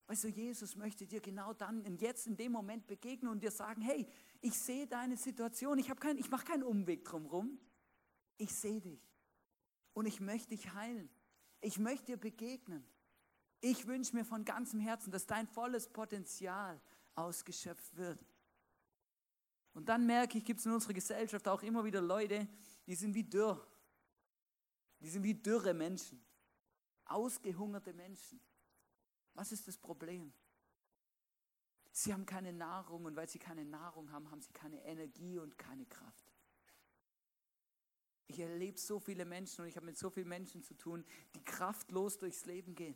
Weißt 0.07 0.23
du, 0.23 0.29
Jesus 0.29 0.75
möchte 0.75 1.05
dir 1.05 1.19
genau 1.19 1.53
dann 1.53 1.81
und 1.81 2.01
jetzt 2.01 2.25
in 2.25 2.35
dem 2.35 2.53
Moment 2.53 2.87
begegnen 2.87 3.31
und 3.31 3.43
dir 3.43 3.51
sagen, 3.51 3.81
hey, 3.81 4.07
ich 4.41 4.57
sehe 4.57 4.87
deine 4.87 5.17
Situation, 5.17 5.77
ich, 5.77 5.87
kein, 5.99 6.17
ich 6.17 6.31
mache 6.31 6.45
keinen 6.45 6.63
Umweg 6.63 7.03
drumherum, 7.03 7.59
ich 8.37 8.55
sehe 8.55 8.81
dich 8.81 9.07
und 9.93 10.05
ich 10.05 10.19
möchte 10.19 10.55
dich 10.55 10.73
heilen. 10.73 11.09
Ich 11.61 11.77
möchte 11.77 12.07
dir 12.07 12.17
begegnen. 12.17 12.83
Ich 13.61 13.87
wünsche 13.87 14.15
mir 14.15 14.23
von 14.23 14.45
ganzem 14.45 14.79
Herzen, 14.79 15.11
dass 15.11 15.25
dein 15.25 15.47
volles 15.47 15.87
Potenzial 15.87 16.79
ausgeschöpft 17.15 17.95
wird. 17.97 18.25
Und 19.73 19.89
dann 19.89 20.05
merke 20.05 20.37
ich, 20.37 20.45
gibt 20.45 20.59
es 20.59 20.65
in 20.65 20.71
unserer 20.71 20.93
Gesellschaft 20.93 21.47
auch 21.47 21.61
immer 21.61 21.83
wieder 21.83 22.01
Leute, 22.01 22.47
die 22.85 22.95
sind 22.95 23.13
wie 23.13 23.23
dürr. 23.23 23.65
Die 24.99 25.09
sind 25.09 25.23
wie 25.23 25.33
dürre 25.33 25.73
Menschen. 25.73 26.23
Ausgehungerte 27.05 27.93
Menschen. 27.93 28.39
Was 29.33 29.51
ist 29.51 29.67
das 29.67 29.77
Problem? 29.77 30.33
Sie 31.91 32.13
haben 32.13 32.25
keine 32.25 32.53
Nahrung 32.53 33.05
und 33.05 33.15
weil 33.15 33.27
sie 33.27 33.39
keine 33.39 33.65
Nahrung 33.65 34.11
haben, 34.11 34.31
haben 34.31 34.41
sie 34.41 34.53
keine 34.53 34.83
Energie 34.85 35.37
und 35.37 35.57
keine 35.57 35.85
Kraft. 35.85 36.25
Ich 38.27 38.39
erlebe 38.39 38.77
so 38.77 38.99
viele 38.99 39.25
Menschen 39.25 39.61
und 39.61 39.67
ich 39.67 39.75
habe 39.75 39.87
mit 39.87 39.97
so 39.97 40.09
vielen 40.09 40.27
Menschen 40.27 40.63
zu 40.63 40.75
tun, 40.75 41.03
die 41.35 41.43
kraftlos 41.43 42.17
durchs 42.19 42.45
Leben 42.45 42.75
gehen 42.75 42.95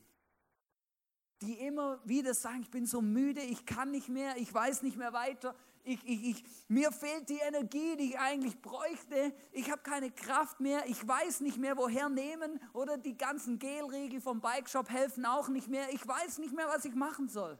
die 1.43 1.59
immer 1.59 1.99
wieder 2.05 2.33
sagen, 2.33 2.61
ich 2.61 2.71
bin 2.71 2.85
so 2.85 3.01
müde, 3.01 3.41
ich 3.41 3.65
kann 3.65 3.91
nicht 3.91 4.09
mehr, 4.09 4.37
ich 4.37 4.53
weiß 4.53 4.81
nicht 4.81 4.97
mehr 4.97 5.13
weiter, 5.13 5.55
ich, 5.83 5.99
ich, 6.05 6.23
ich, 6.29 6.43
mir 6.69 6.91
fehlt 6.91 7.27
die 7.27 7.39
Energie, 7.39 7.97
die 7.97 8.11
ich 8.11 8.19
eigentlich 8.19 8.61
bräuchte, 8.61 9.33
ich 9.51 9.69
habe 9.69 9.81
keine 9.81 10.11
Kraft 10.11 10.59
mehr, 10.59 10.85
ich 10.87 11.05
weiß 11.05 11.41
nicht 11.41 11.57
mehr, 11.57 11.77
woher 11.77 12.07
nehmen 12.07 12.59
oder 12.71 12.97
die 12.97 13.17
ganzen 13.17 13.59
Gelriegel 13.59 14.21
vom 14.21 14.39
Bikeshop 14.39 14.89
helfen 14.89 15.25
auch 15.25 15.49
nicht 15.49 15.67
mehr, 15.67 15.91
ich 15.91 16.07
weiß 16.07 16.37
nicht 16.37 16.53
mehr, 16.53 16.67
was 16.67 16.85
ich 16.85 16.95
machen 16.95 17.27
soll. 17.27 17.59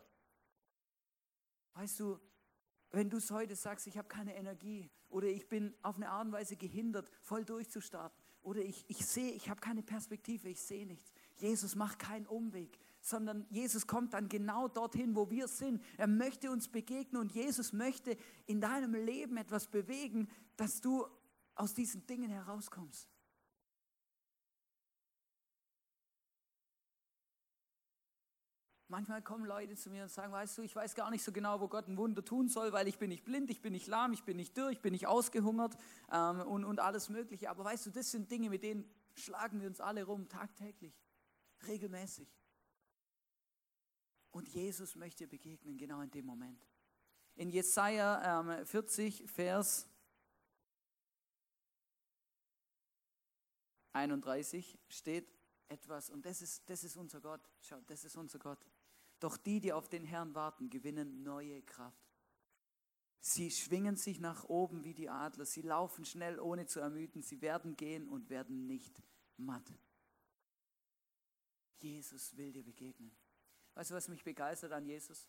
Weißt 1.74 2.00
du, 2.00 2.19
wenn 2.91 3.10
du 3.10 3.17
es 3.17 3.30
heute 3.32 3.56
sagst, 3.56 3.88
ich 3.88 3.98
habe 3.98 4.08
keine 4.08 4.36
Energie 4.36 4.89
oder 5.10 5.28
ich 5.28 5.50
bin 5.50 5.76
auf 5.82 5.98
eine 5.98 6.10
Art 6.10 6.28
und 6.28 6.32
Weise 6.32 6.56
gehindert, 6.56 7.10
voll 7.22 7.43
durchzustarten 7.43 8.24
oder 8.41 8.62
ich, 8.62 8.86
ich 8.88 9.06
sehe, 9.06 9.32
ich 9.32 9.50
habe 9.50 9.60
keine 9.60 9.84
Perspektive, 9.84 10.48
ich 10.48 10.62
sehe 10.62 10.86
nichts. 10.86 11.12
Jesus 11.36 11.76
macht 11.76 12.00
keinen 12.00 12.28
Umweg 12.28 12.80
sondern 13.04 13.46
Jesus 13.50 13.86
kommt 13.86 14.13
dann 14.13 14.30
genau 14.30 14.70
dorthin, 14.70 15.13
wo 15.13 15.30
wir 15.30 15.50
sind. 15.50 15.84
Er 15.98 16.08
möchte 16.08 16.50
uns 16.50 16.70
begegnen 16.70 17.22
und 17.22 17.34
Jesus 17.34 17.74
möchte 17.74 18.18
in 18.46 18.62
deinem 18.62 18.96
Leben 18.96 19.36
etwas 19.36 19.68
bewegen, 19.68 20.30
dass 20.56 20.80
du 20.80 21.06
aus 21.54 21.74
diesen 21.74 22.08
Dingen 22.08 22.32
herauskommst. 22.32 23.10
Manchmal 28.88 29.22
kommen 29.22 29.46
Leute 29.46 29.76
zu 29.76 29.89
mir 29.89 30.04
und 30.04 30.12
sagen, 30.12 30.32
weißt 30.32 30.58
du, 30.58 30.62
ich 30.62 30.76
weiß 30.76 30.96
gar 30.96 31.12
nicht 31.12 31.24
so 31.24 31.34
genau, 31.34 31.60
wo 31.60 31.68
Gott 31.68 31.88
ein 31.88 31.98
Wunder 31.98 32.24
tun 32.24 32.48
soll, 32.48 32.72
weil 32.72 32.88
ich 32.88 33.00
bin 33.00 33.10
nicht 33.10 33.26
blind, 33.26 33.50
ich 33.50 33.62
bin 33.62 33.74
nicht 33.74 33.88
lahm, 33.88 34.13
ich 34.13 34.24
bin 34.24 34.38
nicht 34.38 34.56
dürr, 34.56 34.70
ich 34.70 34.82
bin 34.82 34.94
nicht 34.94 35.08
ausgehungert 35.08 35.76
ähm, 36.12 36.42
und, 36.42 36.63
und 36.63 36.80
alles 36.80 37.10
Mögliche. 37.10 37.50
Aber 37.50 37.66
weißt 37.66 37.88
du, 37.88 37.89
das 37.89 38.12
sind 38.12 38.32
Dinge, 38.32 38.50
mit 38.50 38.63
denen 38.63 38.89
schlagen 39.16 39.60
wir 39.60 39.68
uns 39.68 39.82
alle 39.82 40.04
rum, 40.06 40.30
tagtäglich, 40.30 40.94
regelmäßig. 41.68 42.30
Und 44.34 44.50
Jesus 44.50 44.96
möchte 44.96 45.28
begegnen, 45.28 45.78
genau 45.78 46.02
in 46.02 46.10
dem 46.10 46.26
Moment. 46.26 46.67
In 47.36 47.50
Jesaja 47.50 48.41
ähm, 48.41 48.65
40, 48.65 49.30
Vers 49.30 49.88
31 53.93 54.80
steht 54.88 55.32
etwas, 55.67 56.10
und 56.10 56.26
das 56.26 56.41
ist, 56.41 56.67
das 56.67 56.84
ist 56.84 56.98
unser 56.98 57.22
Gott. 57.22 57.48
Schau, 57.62 57.80
das 57.82 58.04
ist 58.04 58.15
unser 58.15 58.39
Gott. 58.39 58.60
Doch 59.19 59.38
die, 59.38 59.60
die 59.60 59.72
auf 59.72 59.88
den 59.88 60.04
Herrn 60.04 60.34
warten, 60.34 60.69
gewinnen 60.72 61.22
neue 61.22 61.62
Kraft. 61.62 62.04
Sie 63.19 63.52
schwingen 63.52 63.96
sich 63.96 64.19
nach 64.19 64.46
oben 64.46 64.84
wie 64.84 64.96
die 64.96 65.10
Adler. 65.10 65.46
Sie 65.46 65.62
laufen 65.62 66.06
schnell, 66.06 66.39
ohne 66.39 66.65
zu 66.65 66.80
ermüden. 66.80 67.22
Sie 67.22 67.41
werden 67.41 67.78
gehen 67.78 68.10
und 68.10 68.32
werden 68.32 68.65
nicht 68.65 69.02
matt. 69.38 69.72
Jesus 71.78 72.36
will 72.36 72.52
dir 72.52 72.63
begegnen. 72.63 73.15
Weißt 73.75 73.91
du, 73.91 73.95
was 73.95 74.07
mich 74.07 74.23
begeistert 74.23 74.71
an 74.71 74.86
Jesus? 74.86 75.27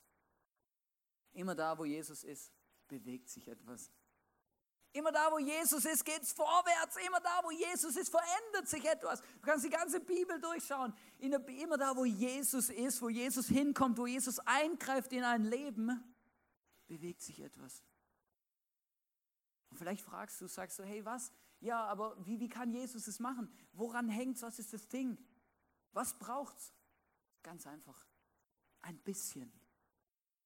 Immer 1.33 1.55
da, 1.55 1.77
wo 1.77 1.85
Jesus 1.85 2.25
ist, 2.25 2.53
bewegt 2.87 3.29
sich 3.29 3.49
etwas. 3.49 3.91
Immer 4.93 5.11
da, 5.11 5.29
wo 5.33 5.39
Jesus 5.41 5.85
ist, 5.85 6.05
geht 6.05 6.23
es 6.23 6.33
vorwärts. 6.33 6.97
Immer 7.05 7.21
da, 7.21 7.41
wo 7.43 7.51
Jesus 7.51 7.97
ist, 7.97 8.11
verändert 8.11 8.69
sich 8.69 8.85
etwas. 8.85 9.21
Du 9.21 9.41
kannst 9.41 9.65
die 9.65 9.71
ganze 9.71 9.99
Bibel 9.99 10.41
durchschauen. 10.41 10.95
Immer 11.19 11.77
da, 11.77 11.97
wo 11.97 12.05
Jesus 12.05 12.71
ist, 12.71 13.03
wo 13.03 13.09
Jesus 13.09 13.49
hinkommt, 13.49 13.99
wo 13.99 14.07
Jesus 14.07 14.39
eingreift 14.39 15.13
in 15.13 15.25
ein 15.25 15.45
Leben, 15.47 16.15
bewegt 16.87 17.23
sich 17.23 17.41
etwas. 17.41 17.83
Und 19.71 19.79
vielleicht 19.79 20.05
fragst 20.05 20.41
du, 20.41 20.47
sagst 20.47 20.79
du, 20.79 20.85
hey, 20.85 21.05
was? 21.05 21.33
Ja, 21.59 21.83
aber 21.87 22.17
wie, 22.25 22.39
wie 22.39 22.49
kann 22.49 22.71
Jesus 22.71 23.09
es 23.09 23.19
machen? 23.19 23.53
Woran 23.73 24.09
hängt 24.09 24.37
es? 24.37 24.43
Was 24.43 24.61
ist 24.61 24.73
das 24.73 24.87
Ding? 24.87 25.19
Was 25.93 26.17
braucht 26.17 26.57
es? 26.57 26.73
Ganz 27.43 27.67
einfach. 27.67 28.07
Ein 28.85 28.99
bisschen, 28.99 29.51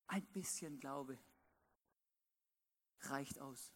ein 0.07 0.24
bisschen 0.27 0.79
Glaube 0.79 1.18
reicht 3.01 3.40
aus. 3.40 3.72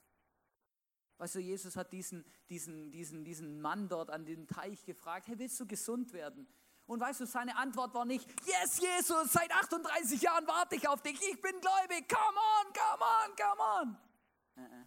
Weißt 1.19 1.35
du, 1.35 1.41
Jesus 1.41 1.75
hat 1.75 1.93
diesen, 1.93 2.25
diesen, 2.49 2.93
diesen, 2.93 3.25
diesen 3.25 3.61
Mann 3.61 3.89
dort 3.89 4.11
an 4.11 4.25
dem 4.25 4.47
Teich 4.47 4.85
gefragt, 4.85 5.27
hey, 5.27 5.37
willst 5.37 5.59
du 5.59 5.67
gesund 5.67 6.13
werden? 6.13 6.47
Und 6.87 7.01
weißt 7.01 7.23
du, 7.23 7.27
seine 7.27 7.57
Antwort 7.57 7.93
war 7.93 8.05
nicht, 8.05 8.29
yes, 8.47 8.81
Jesus, 8.81 9.33
seit 9.33 9.51
38 9.51 10.23
Jahren 10.23 10.47
warte 10.47 10.77
ich 10.77 10.87
auf 10.87 11.03
dich, 11.03 11.21
ich 11.21 11.41
bin 11.41 11.61
gläubig, 11.61 12.09
come 12.09 12.39
on, 12.39 12.73
come 12.73 13.05
on, 13.05 13.37
come 13.37 13.63
on. 13.81 14.63
Äh, 14.63 14.81
äh. 14.81 14.87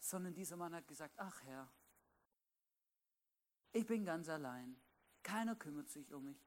Sondern 0.00 0.34
dieser 0.34 0.56
Mann 0.56 0.74
hat 0.74 0.88
gesagt, 0.88 1.14
ach 1.16 1.42
Herr, 1.42 1.72
ich 3.70 3.86
bin 3.86 4.04
ganz 4.04 4.28
allein, 4.28 4.80
keiner 5.22 5.54
kümmert 5.54 5.90
sich 5.90 6.12
um 6.12 6.24
mich. 6.24 6.44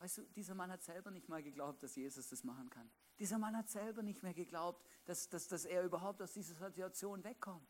Weißt 0.00 0.18
du, 0.18 0.22
dieser 0.36 0.54
Mann 0.54 0.70
hat 0.70 0.82
selber 0.82 1.10
nicht 1.10 1.28
mal 1.28 1.42
geglaubt, 1.42 1.82
dass 1.82 1.96
Jesus 1.96 2.28
das 2.28 2.44
machen 2.44 2.70
kann. 2.70 2.88
Dieser 3.18 3.38
Mann 3.38 3.56
hat 3.56 3.68
selber 3.68 4.02
nicht 4.02 4.22
mehr 4.22 4.34
geglaubt, 4.34 4.84
dass, 5.06 5.28
dass, 5.28 5.48
dass 5.48 5.64
er 5.64 5.82
überhaupt 5.82 6.22
aus 6.22 6.32
dieser 6.32 6.54
Situation 6.54 7.24
wegkommt. 7.24 7.68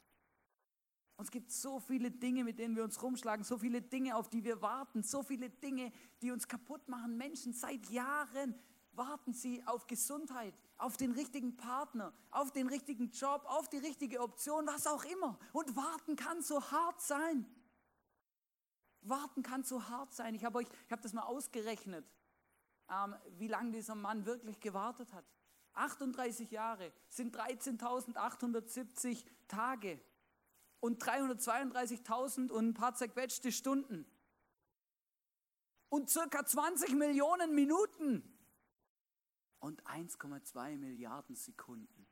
Und 1.16 1.24
es 1.24 1.30
gibt 1.30 1.50
so 1.50 1.80
viele 1.80 2.10
Dinge, 2.10 2.44
mit 2.44 2.58
denen 2.58 2.76
wir 2.76 2.84
uns 2.84 3.02
rumschlagen, 3.02 3.44
so 3.44 3.58
viele 3.58 3.80
Dinge, 3.80 4.14
auf 4.14 4.28
die 4.28 4.44
wir 4.44 4.60
warten, 4.60 5.02
so 5.02 5.22
viele 5.22 5.48
Dinge, 5.50 5.90
die 6.22 6.30
uns 6.30 6.46
kaputt 6.46 6.86
machen. 6.88 7.16
Menschen 7.16 7.54
seit 7.54 7.88
Jahren 7.88 8.54
warten 8.92 9.32
sie 9.32 9.66
auf 9.66 9.86
Gesundheit, 9.86 10.54
auf 10.76 10.96
den 10.96 11.12
richtigen 11.12 11.56
Partner, 11.56 12.12
auf 12.30 12.52
den 12.52 12.68
richtigen 12.68 13.10
Job, 13.10 13.44
auf 13.46 13.68
die 13.68 13.78
richtige 13.78 14.20
Option, 14.20 14.66
was 14.66 14.86
auch 14.86 15.04
immer. 15.04 15.38
Und 15.52 15.74
warten 15.74 16.14
kann 16.14 16.42
so 16.42 16.70
hart 16.70 17.00
sein. 17.00 17.46
Warten 19.00 19.42
kann 19.42 19.64
so 19.64 19.88
hart 19.88 20.12
sein. 20.12 20.34
Ich 20.34 20.44
habe 20.44 20.64
hab 20.90 21.00
das 21.00 21.14
mal 21.14 21.22
ausgerechnet 21.22 22.04
ähm, 22.90 23.14
wie 23.38 23.48
lange 23.48 23.72
dieser 23.72 23.94
Mann 23.94 24.26
wirklich 24.26 24.60
gewartet 24.60 25.12
hat. 25.12 25.24
38 25.74 26.50
Jahre 26.50 26.92
sind 27.08 27.36
13.870 27.36 29.24
Tage 29.46 30.00
und 30.80 31.02
332.000 31.02 32.50
und 32.50 32.68
ein 32.68 32.74
paar 32.74 32.94
zerquetschte 32.94 33.52
Stunden. 33.52 34.06
und 35.90 36.10
circa 36.10 36.44
20 36.44 36.94
Millionen 36.94 37.54
Minuten 37.54 38.22
und 39.60 39.82
1,2 39.84 40.76
Milliarden 40.76 41.34
Sekunden. 41.34 42.06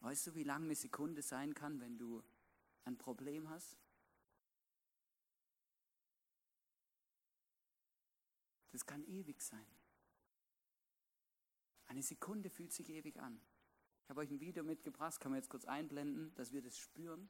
Weißt 0.00 0.28
du, 0.28 0.34
wie 0.34 0.44
lang 0.44 0.64
eine 0.64 0.74
Sekunde 0.74 1.20
sein 1.20 1.52
kann, 1.54 1.80
wenn 1.80 1.98
du 1.98 2.24
ein 2.84 2.96
Problem 2.96 3.50
hast? 3.50 3.76
Das 8.72 8.86
kann 8.86 9.04
ewig 9.04 9.40
sein. 9.42 9.66
Eine 11.86 12.02
Sekunde 12.02 12.50
fühlt 12.50 12.72
sich 12.72 12.88
ewig 12.88 13.18
an. 13.18 13.40
Ich 14.04 14.10
habe 14.10 14.20
euch 14.20 14.30
ein 14.30 14.40
Video 14.40 14.62
mitgebracht, 14.62 15.20
kann 15.20 15.32
man 15.32 15.40
jetzt 15.40 15.50
kurz 15.50 15.64
einblenden, 15.64 16.34
dass 16.34 16.52
wir 16.52 16.62
das 16.62 16.78
spüren. 16.78 17.28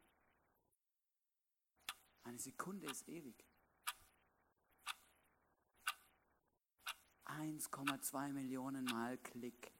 Eine 2.24 2.38
Sekunde 2.38 2.86
ist 2.86 3.08
ewig. 3.08 3.44
1,2 7.24 8.32
Millionen 8.32 8.84
Mal 8.84 9.16
Klick. 9.18 9.72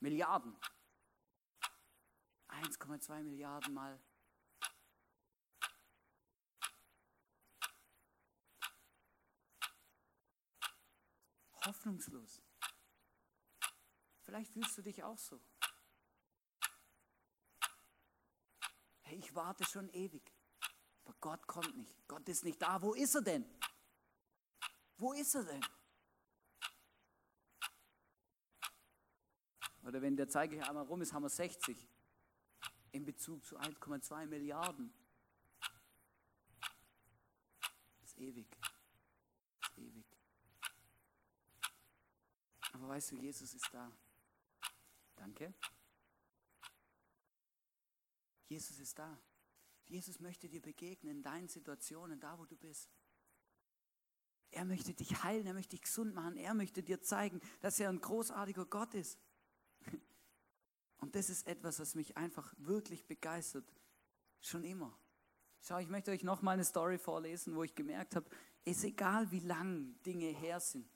Milliarden. 0.00 0.56
1,2 2.48 3.22
Milliarden 3.22 3.72
Mal. 3.72 4.00
Hoffnungslos. 11.86 12.42
Vielleicht 14.22 14.52
fühlst 14.52 14.76
du 14.76 14.82
dich 14.82 15.04
auch 15.04 15.18
so. 15.18 15.40
Hey, 19.02 19.18
ich 19.18 19.32
warte 19.36 19.64
schon 19.64 19.88
ewig. 19.90 20.32
Aber 21.04 21.14
Gott 21.20 21.46
kommt 21.46 21.76
nicht. 21.76 21.94
Gott 22.08 22.28
ist 22.28 22.42
nicht 22.42 22.60
da. 22.60 22.82
Wo 22.82 22.92
ist 22.94 23.14
er 23.14 23.22
denn? 23.22 23.46
Wo 24.96 25.12
ist 25.12 25.36
er 25.36 25.44
denn? 25.44 25.64
Oder 29.84 30.02
wenn 30.02 30.16
der 30.16 30.28
Zeiger 30.28 30.68
einmal 30.68 30.86
rum 30.86 31.02
ist, 31.02 31.12
haben 31.12 31.22
wir 31.22 31.28
60 31.28 31.88
in 32.90 33.04
Bezug 33.04 33.44
zu 33.44 33.56
1,2 33.60 34.26
Milliarden. 34.26 34.92
Das 38.00 38.10
ist 38.10 38.18
ewig. 38.18 38.48
Das 39.60 39.70
ist 39.70 39.78
ewig. 39.78 40.16
Aber 42.86 42.94
weißt 42.94 43.10
du, 43.10 43.16
Jesus 43.16 43.52
ist 43.52 43.68
da. 43.72 43.90
Danke. 45.16 45.52
Jesus 48.46 48.78
ist 48.78 48.96
da. 48.96 49.18
Jesus 49.86 50.20
möchte 50.20 50.48
dir 50.48 50.62
begegnen 50.62 51.16
in 51.16 51.22
deinen 51.24 51.48
Situationen, 51.48 52.20
da 52.20 52.38
wo 52.38 52.44
du 52.44 52.54
bist. 52.54 52.88
Er 54.52 54.64
möchte 54.64 54.94
dich 54.94 55.24
heilen, 55.24 55.48
er 55.48 55.54
möchte 55.54 55.70
dich 55.70 55.82
gesund 55.82 56.14
machen, 56.14 56.36
er 56.36 56.54
möchte 56.54 56.80
dir 56.80 57.02
zeigen, 57.02 57.40
dass 57.60 57.80
er 57.80 57.88
ein 57.88 58.00
großartiger 58.00 58.66
Gott 58.66 58.94
ist. 58.94 59.18
Und 60.98 61.16
das 61.16 61.28
ist 61.28 61.48
etwas, 61.48 61.80
was 61.80 61.96
mich 61.96 62.16
einfach 62.16 62.54
wirklich 62.56 63.04
begeistert. 63.04 63.68
Schon 64.40 64.62
immer. 64.62 64.96
Schau, 65.60 65.78
ich 65.78 65.88
möchte 65.88 66.12
euch 66.12 66.22
noch 66.22 66.40
mal 66.40 66.52
eine 66.52 66.64
Story 66.64 66.98
vorlesen, 66.98 67.56
wo 67.56 67.64
ich 67.64 67.74
gemerkt 67.74 68.14
habe, 68.14 68.30
es 68.64 68.76
ist 68.76 68.84
egal, 68.84 69.28
wie 69.32 69.40
lang 69.40 70.00
Dinge 70.04 70.26
her 70.26 70.60
sind. 70.60 70.95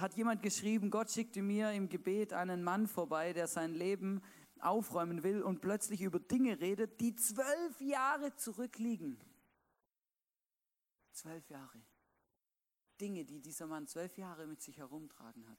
Hat 0.00 0.14
jemand 0.14 0.42
geschrieben, 0.42 0.90
Gott 0.90 1.10
schickte 1.10 1.42
mir 1.42 1.72
im 1.72 1.88
Gebet 1.88 2.32
einen 2.32 2.62
Mann 2.62 2.86
vorbei, 2.86 3.32
der 3.34 3.46
sein 3.46 3.74
Leben 3.74 4.22
aufräumen 4.58 5.22
will 5.22 5.42
und 5.42 5.60
plötzlich 5.60 6.00
über 6.00 6.18
Dinge 6.18 6.58
redet, 6.60 7.00
die 7.00 7.14
zwölf 7.14 7.80
Jahre 7.80 8.34
zurückliegen. 8.36 9.18
Zwölf 11.12 11.48
Jahre. 11.50 11.82
Dinge, 13.00 13.24
die 13.24 13.40
dieser 13.40 13.66
Mann 13.66 13.86
zwölf 13.86 14.16
Jahre 14.16 14.46
mit 14.46 14.62
sich 14.62 14.78
herumtragen 14.78 15.48
hat. 15.48 15.58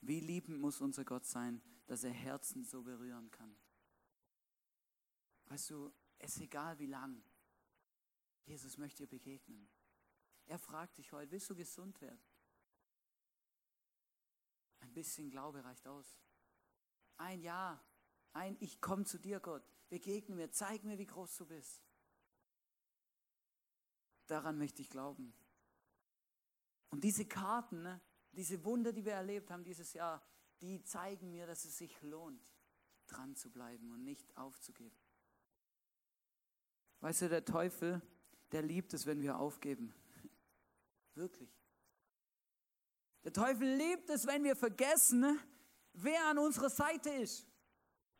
Wie 0.00 0.20
liebend 0.20 0.60
muss 0.60 0.80
unser 0.80 1.04
Gott 1.04 1.26
sein, 1.26 1.60
dass 1.86 2.04
er 2.04 2.12
Herzen 2.12 2.64
so 2.64 2.82
berühren 2.82 3.30
kann. 3.30 3.56
Weißt 5.46 5.70
du, 5.70 5.92
es 6.18 6.36
ist 6.36 6.42
egal 6.42 6.78
wie 6.78 6.86
lang. 6.86 7.22
Jesus 8.44 8.78
möchte 8.78 9.04
dir 9.04 9.08
begegnen. 9.08 9.68
Er 10.46 10.58
fragt 10.58 10.98
dich 10.98 11.10
heute, 11.12 11.32
willst 11.32 11.50
du 11.50 11.56
gesund 11.56 12.00
werden? 12.00 12.20
Ein 14.86 14.92
bisschen 14.92 15.30
Glaube 15.30 15.64
reicht 15.64 15.86
aus. 15.86 16.16
Ein 17.16 17.40
Ja, 17.40 17.82
ein 18.32 18.56
Ich 18.60 18.80
komme 18.80 19.04
zu 19.04 19.18
dir, 19.18 19.40
Gott. 19.40 19.64
Begegne 19.88 20.34
mir, 20.34 20.50
zeig 20.50 20.84
mir, 20.84 20.98
wie 20.98 21.06
groß 21.06 21.36
du 21.36 21.46
bist. 21.46 21.82
Daran 24.26 24.58
möchte 24.58 24.82
ich 24.82 24.90
glauben. 24.90 25.34
Und 26.90 27.04
diese 27.04 27.26
Karten, 27.26 27.82
ne, 27.82 28.00
diese 28.32 28.64
Wunder, 28.64 28.92
die 28.92 29.04
wir 29.04 29.12
erlebt 29.12 29.50
haben 29.50 29.64
dieses 29.64 29.92
Jahr, 29.92 30.24
die 30.60 30.82
zeigen 30.82 31.30
mir, 31.30 31.46
dass 31.46 31.64
es 31.64 31.78
sich 31.78 32.00
lohnt, 32.02 32.52
dran 33.06 33.34
zu 33.36 33.50
bleiben 33.50 33.90
und 33.92 34.02
nicht 34.04 34.36
aufzugeben. 34.36 34.96
Weißt 37.00 37.22
du, 37.22 37.28
der 37.28 37.44
Teufel, 37.44 38.02
der 38.52 38.62
liebt 38.62 38.94
es, 38.94 39.06
wenn 39.06 39.20
wir 39.20 39.38
aufgeben. 39.38 39.94
Wirklich. 41.14 41.50
Der 43.26 43.32
Teufel 43.32 43.66
liebt 43.66 44.08
es, 44.08 44.24
wenn 44.24 44.44
wir 44.44 44.54
vergessen, 44.54 45.40
wer 45.94 46.26
an 46.26 46.38
unserer 46.38 46.70
Seite 46.70 47.10
ist. 47.10 47.44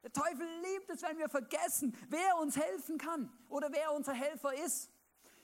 Der 0.02 0.12
Teufel 0.12 0.44
liebt 0.64 0.90
es, 0.90 1.00
wenn 1.02 1.16
wir 1.16 1.28
vergessen, 1.28 1.96
wer 2.08 2.36
uns 2.38 2.56
helfen 2.56 2.98
kann 2.98 3.32
oder 3.48 3.70
wer 3.70 3.92
unser 3.92 4.14
Helfer 4.14 4.52
ist. 4.54 4.90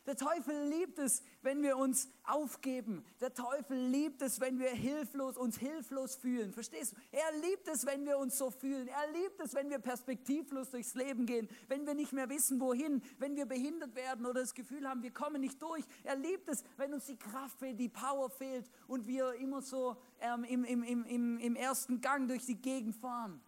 Der 0.05 0.17
Teufel 0.17 0.69
liebt 0.69 0.99
es, 0.99 1.23
wenn 1.43 1.63
wir 1.63 1.77
uns 1.77 2.09
aufgeben. 2.25 3.05
Der 3.21 3.35
Teufel 3.35 3.77
liebt 3.77 4.21
es, 4.21 4.41
wenn 4.41 4.59
wir 4.59 4.71
hilflos, 4.71 5.37
uns 5.37 5.57
hilflos 5.59 6.17
fühlen. 6.17 6.53
Verstehst 6.53 6.93
du? 6.93 6.97
Er 7.13 7.39
liebt 7.41 7.69
es, 7.69 7.87
wenn 7.87 8.05
wir 8.05 8.19
uns 8.19 8.37
so 8.37 8.51
fühlen. 8.51 8.89
Er 8.89 9.13
liebt 9.13 9.41
es, 9.41 9.55
wenn 9.55 9.71
wir 9.71 9.79
perspektivlos 9.79 10.71
durchs 10.71 10.95
Leben 10.95 11.25
gehen, 11.25 11.49
wenn 11.69 11.87
wir 11.87 11.95
nicht 11.95 12.13
mehr 12.13 12.29
wissen, 12.29 12.61
wohin, 12.61 13.01
wenn 13.19 13.37
wir 13.37 13.47
behindert 13.47 13.95
werden 13.95 14.27
oder 14.27 14.41
das 14.41 14.55
Gefühl 14.55 14.89
haben, 14.89 15.05
wir 15.05 15.13
kommen 15.13 15.41
nicht 15.41 15.63
durch. 15.63 15.85
Er 16.03 16.17
liebt 16.17 16.49
es, 16.49 16.65
wenn 16.79 16.93
uns 16.93 17.07
die 17.07 17.17
Kraft 17.17 17.61
fehlt, 17.61 17.79
die 17.79 17.89
Power 17.89 18.29
fehlt 18.29 18.69
und 18.89 19.07
wir 19.07 19.35
immer 19.35 19.63
so 19.63 19.97
ähm, 20.21 20.43
im, 20.43 20.65
im, 20.65 21.05
im, 21.05 21.39
im 21.39 21.55
ersten 21.55 22.01
Gang 22.01 22.27
durch 22.27 22.45
die 22.45 22.61
Gegend 22.61 22.97
fahren. 22.97 23.41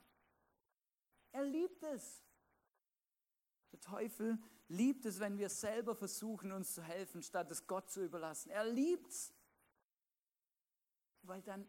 Er 1.33 1.45
liebt 1.45 1.83
es. 1.83 2.23
Der 3.73 3.81
Teufel 3.81 4.38
liebt 4.68 5.05
es, 5.05 5.20
wenn 5.20 5.38
wir 5.38 5.48
selber 5.48 5.94
versuchen, 5.94 6.53
uns 6.53 6.74
zu 6.74 6.83
helfen, 6.83 7.22
statt 7.22 7.50
es 7.50 7.66
Gott 7.66 7.90
zu 7.90 8.05
überlassen. 8.05 8.50
Er 8.50 8.64
liebt 8.64 9.11
es. 9.11 9.33
Weil 11.22 11.42
dann, 11.42 11.68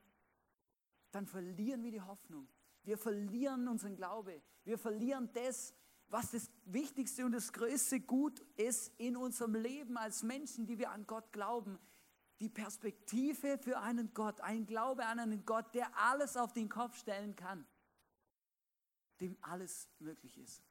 dann 1.11 1.25
verlieren 1.25 1.83
wir 1.83 1.91
die 1.91 2.01
Hoffnung. 2.01 2.47
Wir 2.83 2.97
verlieren 2.97 3.67
unseren 3.67 3.95
Glaube. 3.95 4.41
Wir 4.63 4.77
verlieren 4.77 5.29
das, 5.33 5.73
was 6.07 6.31
das 6.31 6.51
wichtigste 6.65 7.25
und 7.25 7.31
das 7.31 7.51
größte 7.51 7.99
Gut 7.99 8.39
ist 8.57 8.93
in 8.97 9.17
unserem 9.17 9.55
Leben 9.55 9.97
als 9.97 10.23
Menschen, 10.23 10.65
die 10.65 10.77
wir 10.77 10.91
an 10.91 11.07
Gott 11.07 11.31
glauben. 11.31 11.79
Die 12.39 12.49
Perspektive 12.49 13.57
für 13.57 13.79
einen 13.79 14.13
Gott, 14.13 14.41
ein 14.41 14.65
Glaube 14.65 15.05
an 15.05 15.19
einen 15.19 15.45
Gott, 15.45 15.73
der 15.73 15.97
alles 15.97 16.35
auf 16.37 16.53
den 16.53 16.69
Kopf 16.69 16.97
stellen 16.97 17.35
kann, 17.35 17.65
dem 19.21 19.37
alles 19.41 19.87
möglich 19.99 20.37
ist. 20.37 20.64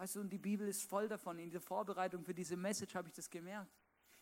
Weißt 0.00 0.16
du, 0.16 0.20
und 0.20 0.30
die 0.30 0.38
Bibel 0.38 0.66
ist 0.66 0.88
voll 0.88 1.08
davon. 1.08 1.38
In 1.38 1.50
der 1.50 1.60
Vorbereitung 1.60 2.24
für 2.24 2.32
diese 2.32 2.56
Message 2.56 2.94
habe 2.94 3.08
ich 3.08 3.12
das 3.12 3.28
gemerkt. 3.28 3.70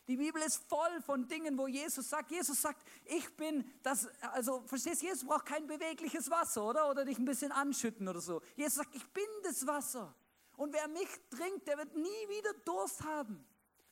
Die 0.09 0.17
Bibel 0.17 0.41
ist 0.41 0.57
voll 0.67 1.01
von 1.05 1.25
Dingen, 1.25 1.57
wo 1.57 1.67
Jesus 1.67 2.09
sagt, 2.09 2.31
Jesus 2.31 2.61
sagt, 2.61 2.85
ich 3.05 3.33
bin 3.37 3.63
das, 3.81 4.09
also 4.33 4.61
verstehst 4.65 5.01
du, 5.01 5.05
Jesus 5.05 5.23
braucht 5.23 5.45
kein 5.45 5.67
bewegliches 5.67 6.29
Wasser, 6.29 6.65
oder? 6.65 6.89
Oder 6.89 7.05
dich 7.05 7.17
ein 7.17 7.23
bisschen 7.23 7.53
anschütten 7.53 8.09
oder 8.09 8.19
so. 8.19 8.41
Jesus 8.57 8.75
sagt, 8.75 8.93
ich 8.93 9.07
bin 9.13 9.23
das 9.43 9.65
Wasser. 9.67 10.13
Und 10.57 10.73
wer 10.73 10.85
mich 10.89 11.07
trinkt, 11.29 11.65
der 11.65 11.77
wird 11.77 11.95
nie 11.95 12.27
wieder 12.27 12.53
Durst 12.65 13.01
haben. 13.05 13.45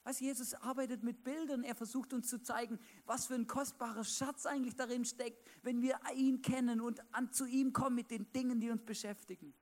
Weißt 0.03 0.19
du, 0.19 0.25
Jesus 0.25 0.55
arbeitet 0.55 1.03
mit 1.03 1.23
Bildern, 1.23 1.63
er 1.63 1.75
versucht 1.75 2.11
uns 2.11 2.27
zu 2.27 2.43
zeigen, 2.43 2.79
was 3.05 3.27
für 3.27 3.35
ein 3.35 3.47
kostbarer 3.47 4.03
Schatz 4.03 4.45
eigentlich 4.45 4.75
darin 4.75 5.05
steckt, 5.05 5.41
wenn 5.63 5.81
wir 5.81 5.97
ihn 6.13 6.41
kennen 6.41 6.81
und 6.81 7.01
an, 7.13 7.31
zu 7.31 7.45
ihm 7.45 7.71
kommen 7.71 7.95
mit 7.95 8.11
den 8.11 8.29
Dingen, 8.33 8.59
die 8.59 8.71
uns 8.71 8.83
beschäftigen. 8.83 9.53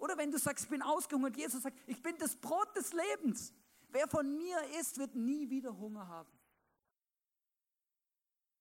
Oder 0.00 0.16
wenn 0.16 0.30
du 0.30 0.38
sagst, 0.38 0.64
ich 0.64 0.70
bin 0.70 0.80
ausgehungert, 0.80 1.36
Jesus 1.36 1.62
sagt, 1.62 1.78
ich 1.86 2.02
bin 2.02 2.16
das 2.16 2.34
Brot 2.34 2.74
des 2.74 2.94
Lebens. 2.94 3.52
Wer 3.90 4.08
von 4.08 4.34
mir 4.38 4.58
isst, 4.80 4.96
wird 4.96 5.14
nie 5.14 5.50
wieder 5.50 5.76
Hunger 5.76 6.08
haben. 6.08 6.32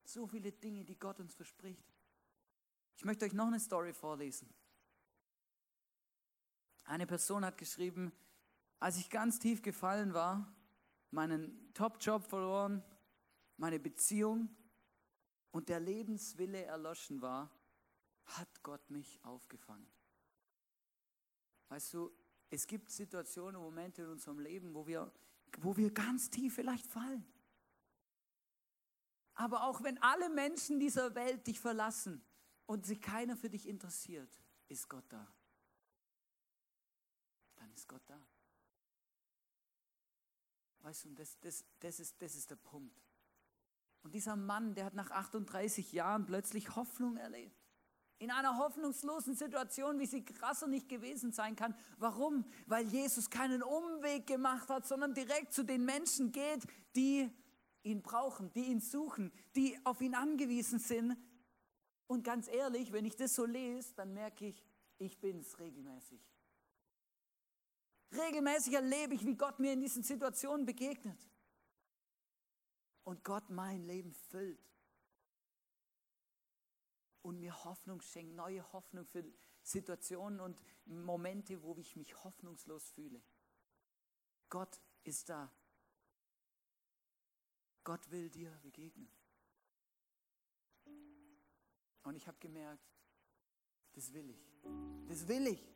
So 0.03 0.27
viele 0.27 0.51
Dinge, 0.51 0.83
die 0.83 0.99
Gott 0.99 1.17
uns 1.19 1.33
verspricht. 1.33 1.87
Ich 2.97 3.05
möchte 3.05 3.23
euch 3.23 3.31
noch 3.31 3.47
eine 3.47 3.59
Story 3.59 3.93
vorlesen. 3.93 4.53
Eine 6.83 7.07
Person 7.07 7.45
hat 7.45 7.57
geschrieben, 7.57 8.11
als 8.79 8.97
ich 8.97 9.09
ganz 9.09 9.39
tief 9.39 9.61
gefallen 9.61 10.13
war, 10.13 10.53
meinen 11.09 11.73
Top-Job 11.73 12.25
verloren, 12.25 12.83
meine 13.55 13.79
Beziehung 13.79 14.49
und 15.51 15.69
der 15.69 15.79
Lebenswille 15.79 16.65
erloschen 16.65 17.21
war, 17.21 17.49
hat 18.25 18.61
Gott 18.61 18.89
mich 18.89 19.23
aufgefangen. 19.23 19.87
Weißt 21.69 21.93
du, 21.93 22.11
es 22.49 22.67
gibt 22.67 22.89
Situationen, 22.89 23.61
Momente 23.61 24.01
in 24.01 24.09
unserem 24.09 24.39
Leben, 24.39 24.73
wo 24.73 24.87
wir, 24.87 25.11
wo 25.59 25.77
wir 25.77 25.91
ganz 25.91 26.29
tief 26.29 26.55
vielleicht 26.55 26.85
fallen. 26.85 27.25
Aber 29.35 29.63
auch 29.63 29.83
wenn 29.83 29.97
alle 30.03 30.29
Menschen 30.29 30.79
dieser 30.79 31.15
Welt 31.15 31.47
dich 31.47 31.59
verlassen 31.59 32.21
und 32.65 32.85
sich 32.85 32.99
keiner 32.99 33.37
für 33.37 33.49
dich 33.49 33.67
interessiert, 33.67 34.29
ist 34.67 34.89
Gott 34.89 35.05
da. 35.09 35.31
Dann 37.55 37.71
ist 37.71 37.87
Gott 37.87 38.01
da. 38.07 38.19
Weißt 40.81 41.05
du, 41.05 41.09
das, 41.13 41.39
das, 41.39 41.63
das, 41.79 41.99
ist, 41.99 42.21
das 42.21 42.35
ist 42.35 42.49
der 42.49 42.55
Punkt. 42.55 42.99
Und 44.01 44.13
dieser 44.13 44.35
Mann, 44.35 44.75
der 44.75 44.85
hat 44.85 44.93
nach 44.93 45.11
38 45.11 45.91
Jahren 45.91 46.25
plötzlich 46.25 46.75
Hoffnung 46.75 47.17
erlebt. 47.17 47.68
In 48.19 48.31
einer 48.31 48.57
hoffnungslosen 48.57 49.35
Situation, 49.35 49.97
wie 49.97 50.05
sie 50.05 50.23
krasser 50.23 50.67
nicht 50.67 50.89
gewesen 50.89 51.31
sein 51.31 51.55
kann. 51.55 51.73
Warum? 51.97 52.45
Weil 52.67 52.85
Jesus 52.85 53.29
keinen 53.29 53.63
Umweg 53.63 54.27
gemacht 54.27 54.69
hat, 54.69 54.85
sondern 54.85 55.13
direkt 55.13 55.53
zu 55.53 55.63
den 55.63 55.85
Menschen 55.85 56.31
geht, 56.31 56.67
die 56.95 57.29
ihn 57.83 58.01
brauchen, 58.01 58.51
die 58.51 58.65
ihn 58.65 58.81
suchen, 58.81 59.31
die 59.55 59.77
auf 59.85 60.01
ihn 60.01 60.15
angewiesen 60.15 60.79
sind. 60.79 61.17
Und 62.07 62.23
ganz 62.23 62.47
ehrlich, 62.47 62.91
wenn 62.91 63.05
ich 63.05 63.15
das 63.15 63.35
so 63.35 63.45
lese, 63.45 63.93
dann 63.95 64.13
merke 64.13 64.47
ich, 64.47 64.63
ich 64.97 65.17
bin 65.19 65.39
es 65.39 65.57
regelmäßig. 65.59 66.19
Regelmäßig 68.11 68.73
erlebe 68.73 69.13
ich, 69.13 69.25
wie 69.25 69.35
Gott 69.35 69.59
mir 69.59 69.73
in 69.73 69.81
diesen 69.81 70.03
Situationen 70.03 70.65
begegnet. 70.65 71.19
Und 73.03 73.23
Gott 73.23 73.49
mein 73.49 73.83
Leben 73.83 74.13
füllt. 74.13 74.68
Und 77.21 77.39
mir 77.39 77.63
Hoffnung 77.65 78.01
schenkt, 78.01 78.35
neue 78.35 78.71
Hoffnung 78.71 79.05
für 79.05 79.23
Situationen 79.61 80.39
und 80.39 80.61
Momente, 80.85 81.61
wo 81.61 81.75
ich 81.77 81.95
mich 81.95 82.23
hoffnungslos 82.23 82.89
fühle. 82.91 83.21
Gott 84.49 84.79
ist 85.03 85.29
da. 85.29 85.51
Gott 87.83 88.09
will 88.11 88.29
dir 88.29 88.51
begegnen. 88.61 89.11
Und 92.03 92.15
ich 92.15 92.27
habe 92.27 92.37
gemerkt, 92.39 92.89
das 93.93 94.13
will 94.13 94.29
ich. 94.29 94.61
Das 95.07 95.27
will 95.27 95.47
ich. 95.47 95.75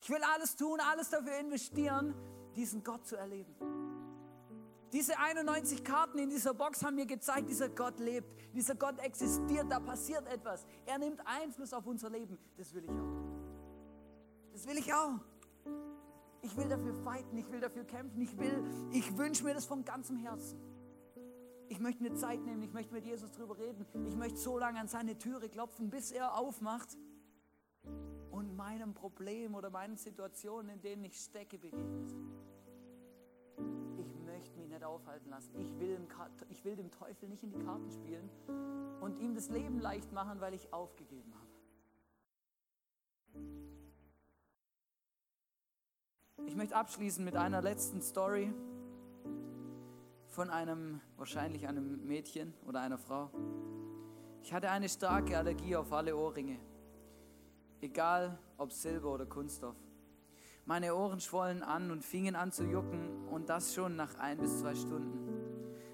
Ich 0.00 0.10
will 0.10 0.22
alles 0.22 0.56
tun, 0.56 0.80
alles 0.80 1.10
dafür 1.10 1.38
investieren, 1.38 2.14
diesen 2.54 2.82
Gott 2.82 3.06
zu 3.06 3.16
erleben. 3.16 3.83
Diese 4.94 5.18
91 5.18 5.82
Karten 5.82 6.20
in 6.20 6.30
dieser 6.30 6.54
Box 6.54 6.84
haben 6.84 6.94
mir 6.94 7.06
gezeigt, 7.06 7.50
dieser 7.50 7.68
Gott 7.68 7.98
lebt, 7.98 8.28
dieser 8.54 8.76
Gott 8.76 8.96
existiert, 9.00 9.66
da 9.68 9.80
passiert 9.80 10.24
etwas. 10.28 10.64
Er 10.86 10.98
nimmt 10.98 11.20
Einfluss 11.26 11.72
auf 11.72 11.84
unser 11.84 12.08
Leben. 12.08 12.38
Das 12.56 12.72
will 12.72 12.84
ich 12.84 12.90
auch. 12.90 14.52
Das 14.52 14.68
will 14.68 14.78
ich 14.78 14.94
auch. 14.94 15.18
Ich 16.42 16.56
will 16.56 16.68
dafür 16.68 16.94
fighten, 16.94 17.36
ich 17.36 17.50
will 17.50 17.58
dafür 17.58 17.82
kämpfen, 17.82 18.20
ich 18.20 18.38
will, 18.38 18.62
ich 18.92 19.16
wünsche 19.18 19.42
mir 19.42 19.54
das 19.54 19.66
von 19.66 19.84
ganzem 19.84 20.16
Herzen. 20.16 20.60
Ich 21.66 21.80
möchte 21.80 22.00
mir 22.00 22.14
Zeit 22.14 22.44
nehmen, 22.44 22.62
ich 22.62 22.72
möchte 22.72 22.94
mit 22.94 23.04
Jesus 23.04 23.32
drüber 23.32 23.58
reden. 23.58 23.84
Ich 24.06 24.14
möchte 24.14 24.38
so 24.38 24.58
lange 24.58 24.78
an 24.78 24.86
seine 24.86 25.18
Türe 25.18 25.48
klopfen, 25.48 25.90
bis 25.90 26.12
er 26.12 26.38
aufmacht 26.38 26.96
und 28.30 28.54
meinem 28.54 28.94
Problem 28.94 29.56
oder 29.56 29.70
meinen 29.70 29.96
Situationen, 29.96 30.70
in 30.70 30.80
denen 30.82 31.04
ich 31.04 31.16
stecke, 31.16 31.58
begegnet. 31.58 32.14
Nicht 34.74 34.82
aufhalten 34.82 35.30
lassen. 35.30 35.54
Ich 35.56 35.78
will, 35.78 36.04
ich 36.48 36.64
will 36.64 36.74
dem 36.74 36.90
Teufel 36.90 37.28
nicht 37.28 37.44
in 37.44 37.52
die 37.52 37.60
Karten 37.60 37.88
spielen 37.92 38.28
und 39.00 39.20
ihm 39.20 39.36
das 39.36 39.48
Leben 39.48 39.78
leicht 39.78 40.12
machen, 40.12 40.40
weil 40.40 40.52
ich 40.52 40.72
aufgegeben 40.72 41.32
habe. 41.32 41.44
Ich 46.46 46.56
möchte 46.56 46.74
abschließen 46.74 47.24
mit 47.24 47.36
einer 47.36 47.62
letzten 47.62 48.02
Story 48.02 48.52
von 50.26 50.50
einem, 50.50 51.00
wahrscheinlich 51.18 51.68
einem 51.68 52.04
Mädchen 52.04 52.52
oder 52.66 52.80
einer 52.80 52.98
Frau. 52.98 53.30
Ich 54.42 54.52
hatte 54.52 54.70
eine 54.70 54.88
starke 54.88 55.38
Allergie 55.38 55.76
auf 55.76 55.92
alle 55.92 56.16
Ohrringe, 56.16 56.58
egal 57.80 58.40
ob 58.58 58.72
Silber 58.72 59.14
oder 59.14 59.26
Kunststoff. 59.26 59.76
Meine 60.66 60.94
Ohren 60.94 61.20
schwollen 61.20 61.62
an 61.62 61.90
und 61.90 62.02
fingen 62.02 62.36
an 62.36 62.50
zu 62.50 62.64
jucken 62.64 63.28
und 63.28 63.50
das 63.50 63.74
schon 63.74 63.96
nach 63.96 64.18
ein 64.18 64.38
bis 64.38 64.60
zwei 64.60 64.74
Stunden. 64.74 65.28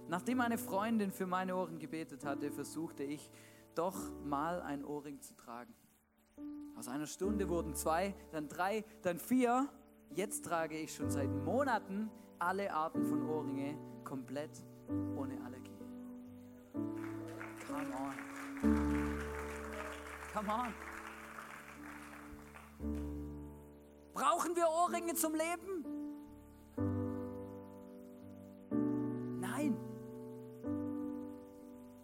Nachdem 0.08 0.40
eine 0.40 0.58
Freundin 0.58 1.10
für 1.10 1.26
meine 1.26 1.56
Ohren 1.56 1.78
gebetet 1.78 2.24
hatte, 2.24 2.52
versuchte 2.52 3.02
ich 3.02 3.30
doch 3.74 3.96
mal 4.24 4.62
ein 4.62 4.84
Ohrring 4.84 5.20
zu 5.20 5.34
tragen. 5.34 5.74
Aus 6.76 6.88
einer 6.88 7.06
Stunde 7.06 7.48
wurden 7.48 7.74
zwei, 7.74 8.14
dann 8.30 8.48
drei, 8.48 8.84
dann 9.02 9.18
vier. 9.18 9.68
Jetzt 10.14 10.44
trage 10.44 10.78
ich 10.78 10.94
schon 10.94 11.10
seit 11.10 11.30
Monaten 11.30 12.10
alle 12.38 12.72
Arten 12.72 13.04
von 13.04 13.28
Ohrringe 13.28 13.76
komplett 14.04 14.62
ohne 15.16 15.40
Allergie. 15.44 15.78
Come 17.66 17.86
on. 17.96 19.18
Come 20.32 20.52
on. 20.52 20.89
Brauchen 24.20 24.54
wir 24.54 24.68
Ohrringe 24.68 25.14
zum 25.14 25.32
Leben? 25.32 25.82
Nein. 29.40 29.74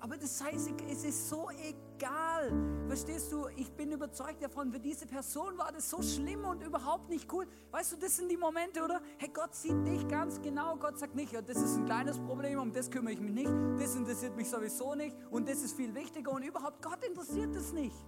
Aber 0.01 0.17
das 0.17 0.43
heißt, 0.43 0.71
es 0.91 1.05
ist 1.05 1.29
so 1.29 1.51
egal. 1.51 2.55
Verstehst 2.87 3.31
du, 3.31 3.49
ich 3.57 3.71
bin 3.71 3.93
überzeugt 3.93 4.43
davon, 4.43 4.73
für 4.73 4.81
diese 4.81 5.05
Person 5.05 5.59
war 5.59 5.71
das 5.73 5.91
so 5.91 6.01
schlimm 6.01 6.47
und 6.47 6.63
überhaupt 6.63 7.11
nicht 7.11 7.31
cool. 7.35 7.47
Weißt 7.71 7.93
du, 7.93 7.97
das 7.99 8.17
sind 8.17 8.31
die 8.31 8.39
Momente, 8.39 8.83
oder? 8.83 9.03
Hey, 9.19 9.29
Gott 9.29 9.55
sieht 9.55 9.87
dich 9.87 10.09
ganz 10.09 10.41
genau. 10.41 10.75
Gott 10.77 10.99
sagt 10.99 11.15
nicht, 11.15 11.33
ja, 11.33 11.43
das 11.43 11.59
ist 11.59 11.77
ein 11.77 11.85
kleines 11.85 12.19
Problem, 12.19 12.59
um 12.59 12.73
das 12.73 12.91
kümmere 12.91 13.13
ich 13.13 13.21
mich 13.21 13.33
nicht. 13.33 13.53
Das 13.79 13.95
interessiert 13.95 14.35
mich 14.37 14.49
sowieso 14.49 14.95
nicht. 14.95 15.15
Und 15.31 15.47
das 15.47 15.63
ist 15.63 15.77
viel 15.77 15.95
wichtiger. 15.95 16.33
Und 16.33 16.45
überhaupt, 16.45 16.81
Gott 16.81 17.05
interessiert 17.05 17.55
das 17.55 17.75
nicht. 17.75 18.07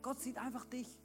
Gott 0.00 0.20
sieht 0.20 0.38
einfach 0.38 0.64
dich. 0.64 1.03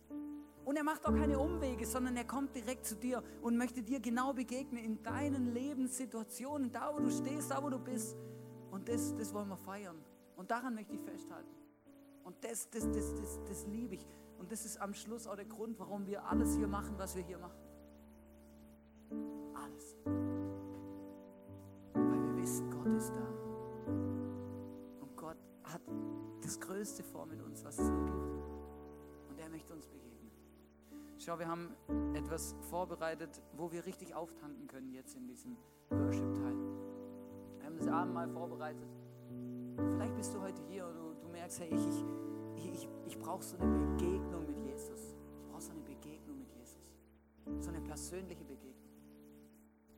Und 0.69 0.75
er 0.75 0.83
macht 0.83 1.03
auch 1.07 1.15
keine 1.15 1.39
Umwege, 1.39 1.83
sondern 1.83 2.15
er 2.15 2.25
kommt 2.25 2.55
direkt 2.55 2.85
zu 2.85 2.95
dir 2.95 3.23
und 3.41 3.57
möchte 3.57 3.81
dir 3.81 3.99
genau 3.99 4.33
begegnen 4.33 4.83
in 4.83 5.01
deinen 5.01 5.51
Lebenssituationen, 5.51 6.71
da 6.71 6.93
wo 6.93 6.99
du 6.99 7.09
stehst, 7.09 7.49
da 7.49 7.63
wo 7.63 7.71
du 7.71 7.79
bist. 7.79 8.15
Und 8.69 8.87
das, 8.87 9.15
das 9.17 9.33
wollen 9.33 9.47
wir 9.47 9.57
feiern. 9.57 9.95
Und 10.35 10.51
daran 10.51 10.75
möchte 10.75 10.93
ich 10.93 11.01
festhalten. 11.01 11.49
Und 12.23 12.35
das, 12.43 12.69
das, 12.69 12.83
das, 12.91 13.15
das, 13.15 13.39
das 13.47 13.65
liebe 13.65 13.95
ich. 13.95 14.05
Und 14.37 14.51
das 14.51 14.63
ist 14.63 14.79
am 14.79 14.93
Schluss 14.93 15.25
auch 15.25 15.35
der 15.35 15.45
Grund, 15.45 15.79
warum 15.79 16.05
wir 16.05 16.23
alles 16.23 16.55
hier 16.55 16.67
machen, 16.67 16.93
was 16.99 17.15
wir 17.15 17.23
hier 17.23 17.39
machen. 17.39 17.57
Alles. 19.55 19.97
Weil 21.95 22.27
wir 22.27 22.37
wissen, 22.43 22.69
Gott 22.69 22.95
ist 22.95 23.09
da. 23.09 23.27
Und 25.01 25.17
Gott 25.17 25.37
hat 25.63 25.81
das 26.43 26.59
Größte 26.59 27.01
vor 27.01 27.25
mit 27.25 27.41
uns, 27.41 27.65
was 27.65 27.79
es 27.79 27.89
nur 27.89 28.05
gibt. 28.05 29.31
Und 29.31 29.39
er 29.39 29.49
möchte 29.49 29.73
uns 29.73 29.87
begegnen. 29.87 30.08
Schau, 31.21 31.37
wir 31.37 31.49
haben 31.49 31.75
etwas 32.15 32.55
vorbereitet, 32.69 33.41
wo 33.51 33.69
wir 33.73 33.85
richtig 33.85 34.15
auftanken 34.15 34.67
können 34.67 34.93
jetzt 34.93 35.17
in 35.17 35.27
diesem 35.27 35.57
Worship-Teil. 35.89 36.55
Wir 37.57 37.65
haben 37.65 37.77
das 37.77 37.87
Abendmahl 37.89 38.29
vorbereitet. 38.29 38.87
Vielleicht 39.75 40.15
bist 40.15 40.33
du 40.33 40.39
heute 40.39 40.61
hier 40.69 40.87
und 40.87 40.95
du, 40.95 41.13
du 41.21 41.27
merkst, 41.27 41.59
hey, 41.59 41.67
ich, 41.75 41.85
ich, 42.55 42.73
ich, 42.73 42.89
ich 43.05 43.19
brauche 43.19 43.43
so 43.43 43.57
eine 43.57 43.67
Begegnung 43.67 44.45
mit 44.45 44.61
Jesus. 44.61 45.13
Ich 45.41 45.51
brauche 45.51 45.61
so 45.61 45.71
eine 45.71 45.81
Begegnung 45.81 46.39
mit 46.39 46.53
Jesus. 46.53 46.79
So 47.59 47.69
eine 47.69 47.81
persönliche 47.81 48.45
Begegnung. 48.45 48.89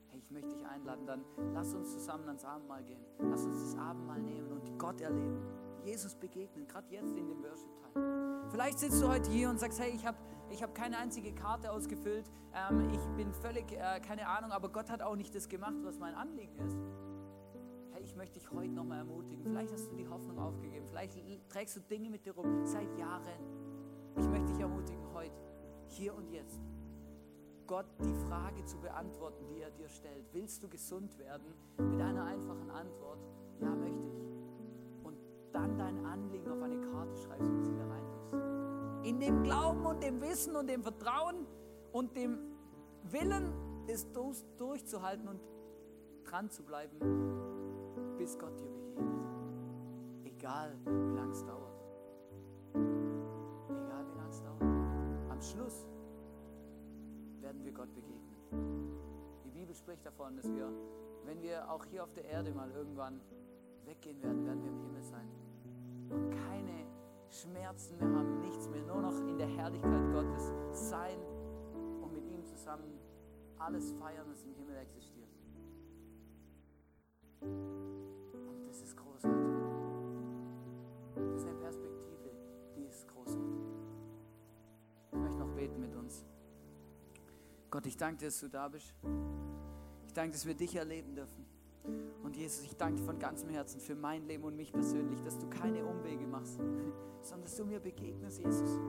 Hey, 0.08 0.18
ich 0.18 0.32
möchte 0.32 0.50
dich 0.50 0.66
einladen, 0.66 1.06
dann 1.06 1.24
lass 1.54 1.72
uns 1.76 1.94
zusammen 1.94 2.28
ans 2.30 2.44
Abendmahl 2.44 2.84
gehen. 2.84 3.06
Lass 3.20 3.46
uns 3.46 3.62
das 3.62 3.78
Abendmahl 3.80 4.24
nehmen 4.24 4.52
und 4.52 4.80
Gott 4.80 5.00
erleben. 5.00 5.38
Jesus 5.86 6.16
begegnen, 6.16 6.68
gerade 6.68 6.92
jetzt 6.92 7.16
in 7.16 7.28
dem 7.28 7.44
Worship-Teil. 7.44 8.50
Vielleicht 8.50 8.80
sitzt 8.80 9.00
du 9.04 9.08
heute 9.08 9.30
hier 9.30 9.52
und 9.52 9.60
sagst, 9.60 9.80
hey, 9.80 9.92
ich 9.92 10.04
habe 10.04 10.18
ich 10.52 10.62
habe 10.62 10.74
keine 10.74 10.98
einzige 10.98 11.34
Karte 11.34 11.72
ausgefüllt, 11.72 12.30
ähm, 12.54 12.90
ich 12.92 13.02
bin 13.18 13.34
völlig, 13.34 13.72
äh, 13.72 14.00
keine 14.00 14.28
Ahnung, 14.28 14.52
aber 14.52 14.70
Gott 14.70 14.90
hat 14.90 15.02
auch 15.02 15.16
nicht 15.16 15.34
das 15.34 15.48
gemacht, 15.48 15.76
was 15.84 16.00
mein 16.00 16.14
Anliegen 16.14 16.56
ist. 16.60 16.78
Hey, 17.92 18.04
ich 18.04 18.16
möchte 18.16 18.40
dich 18.40 18.52
heute 18.52 18.72
nochmal 18.72 19.00
ermutigen. 19.00 19.44
Vielleicht 19.44 19.72
hast 19.72 19.92
du 19.92 19.96
die 19.96 20.08
Hoffnung 20.08 20.40
aufgegeben, 20.40 20.86
vielleicht 20.88 21.18
trägst 21.50 21.78
du 21.78 21.80
Dinge 21.82 22.10
mit 22.10 22.26
dir 22.26 22.34
rum 22.34 22.66
seit 22.66 22.94
Jahren. 22.98 23.24
Ich 24.18 24.28
möchte 24.28 24.48
dich 24.48 24.60
ermutigen, 24.60 25.02
heute, 25.14 25.36
hier 25.88 26.14
und 26.14 26.30
jetzt, 26.30 26.60
Gott 27.68 27.86
die 28.04 28.14
Frage 28.28 28.66
zu 28.66 28.78
beantworten, 28.80 29.48
die 29.48 29.62
er 29.62 29.72
dir 29.72 29.88
stellt. 29.88 30.26
Willst 30.34 30.62
du 30.62 30.68
gesund 30.68 31.18
werden? 31.18 31.54
Mit 31.78 32.02
einer 32.02 32.26
einfachen 32.26 32.70
Antwort, 32.70 33.20
ja, 33.62 33.70
möchte 33.70 34.08
ich. 34.08 35.06
Und 35.06 35.18
dann 35.54 35.78
dein 35.78 36.06
Anliegen 36.06 36.52
auf 36.52 36.62
eine 36.62 36.82
Karte 36.82 37.16
schreibst 37.16 37.50
und 37.50 37.64
sie 37.64 37.74
da 37.74 37.91
in 39.04 39.20
dem 39.20 39.44
Glauben 39.44 39.86
und 39.86 40.04
dem 40.04 40.22
Wissen 40.22 40.56
und 40.56 40.68
dem 40.68 40.84
Vertrauen 40.84 41.46
und 41.92 42.16
dem 42.16 42.38
Willen, 43.04 43.54
es 43.88 44.08
durchzuhalten 44.58 45.28
und 45.28 45.42
dran 46.24 46.50
zu 46.50 46.64
bleiben, 46.64 46.98
bis 48.18 48.38
Gott 48.38 48.58
dir 48.60 48.70
begegnet. 48.70 49.28
Egal, 50.24 50.78
wie 50.86 51.16
lange 51.16 51.32
es 51.32 51.44
dauert. 51.44 51.84
Egal, 52.76 54.06
wie 54.08 54.18
lange 54.18 54.30
es 54.30 54.42
dauert. 54.42 54.62
Am 55.30 55.42
Schluss 55.42 55.88
werden 57.42 57.64
wir 57.64 57.72
Gott 57.72 57.94
begegnen. 57.94 58.92
Die 59.44 59.52
Bibel 59.52 59.76
spricht 59.76 60.06
davon, 60.06 60.38
dass 60.38 60.50
wir, 60.54 60.72
wenn 61.26 61.42
wir 61.42 61.70
auch 61.70 61.84
hier 61.86 62.04
auf 62.04 62.14
der 62.14 62.26
Erde 62.26 62.54
mal 62.54 62.72
irgendwann 62.72 63.20
weggehen 63.86 64.22
werden, 64.22 64.46
werden 64.46 64.64
wir 64.64 64.72
im 64.72 64.80
Himmel 64.80 65.04
sein 65.04 65.28
und 66.10 66.30
keine 66.30 66.86
Schmerzen 67.32 67.98
mehr 67.98 68.10
haben, 68.10 68.42
nichts 68.42 68.68
mehr, 68.70 68.82
nur 68.84 69.02
noch 69.02 69.18
in 69.28 69.38
der 69.38 69.48
Herrlichkeit 69.48 70.12
Gottes 70.12 70.52
sein 70.74 71.18
und 72.02 72.14
mit 72.14 72.28
ihm 72.28 72.46
zusammen 72.46 73.00
alles 73.58 73.94
feiern, 73.94 74.28
was 74.30 74.44
im 74.44 74.54
Himmel 74.56 74.76
existiert. 74.78 75.30
Und 77.42 78.68
das 78.68 78.82
ist 78.82 78.98
großartig. 78.98 79.54
Das 81.16 81.42
ist 81.42 81.48
eine 81.48 81.58
Perspektive, 81.60 82.32
die 82.76 82.84
ist 82.84 83.08
großartig. 83.08 83.62
Ich 85.12 85.18
möchte 85.18 85.38
noch 85.38 85.56
beten 85.56 85.80
mit 85.80 85.96
uns. 85.96 86.26
Gott, 87.70 87.86
ich 87.86 87.96
danke 87.96 88.18
dir, 88.20 88.26
dass 88.26 88.40
du 88.40 88.50
da 88.50 88.68
bist. 88.68 88.94
Ich 90.06 90.14
danke, 90.14 90.34
dass 90.34 90.46
wir 90.46 90.54
dich 90.54 90.76
erleben 90.76 91.16
dürfen. 91.16 91.41
Und 92.24 92.36
Jesus, 92.36 92.64
ich 92.66 92.76
danke 92.78 92.98
dir 92.98 93.06
von 93.06 93.20
ganzem 93.20 93.50
Herzen 93.50 93.80
für 93.80 93.96
mein 93.96 94.26
Leben 94.28 94.44
und 94.44 94.56
mich 94.56 94.72
persönlich, 94.72 95.22
dass 95.22 95.40
du 95.40 95.48
keine 95.50 95.86
Umwege 95.86 96.28
machst, 96.28 96.58
sondern 97.22 97.44
dass 97.44 97.56
du 97.56 97.66
mir 97.66 97.80
begegnest, 97.80 98.40
Jesus. 98.40 98.80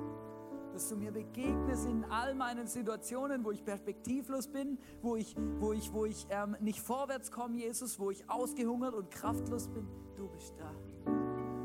Dass 0.73 0.89
du 0.89 0.97
mir 0.97 1.13
begegnest 1.13 1.87
in 1.87 2.05
all 2.05 2.35
meinen 2.35 2.67
Situationen, 2.67 3.45
wo 3.45 3.51
ich 3.51 3.65
perspektivlos 3.65 4.49
bin, 4.49 4.79
wo 5.03 5.17
ich, 5.17 5.37
wo 5.61 5.73
ich, 5.73 5.93
wo 5.93 6.07
ich 6.07 6.27
ähm, 6.31 6.57
nicht 6.61 6.81
vorwärts 6.81 7.31
komme, 7.31 7.57
Jesus, 7.57 7.99
wo 7.99 8.11
ich 8.11 8.29
ausgehungert 8.29 8.95
und 8.95 9.11
kraftlos 9.11 9.69
bin. 9.69 9.87
Du 10.17 10.29
bist 10.29 10.55
da. 10.59 10.73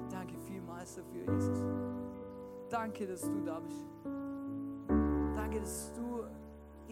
Danke 0.09 0.37
vielmals 0.39 0.95
dafür, 0.95 1.33
Jesus. 1.33 1.63
Danke, 2.69 3.07
dass 3.07 3.21
du 3.21 3.41
da 3.45 3.59
bist. 3.59 3.85
Danke, 5.35 5.61
dass 5.61 5.93
du 5.93 6.16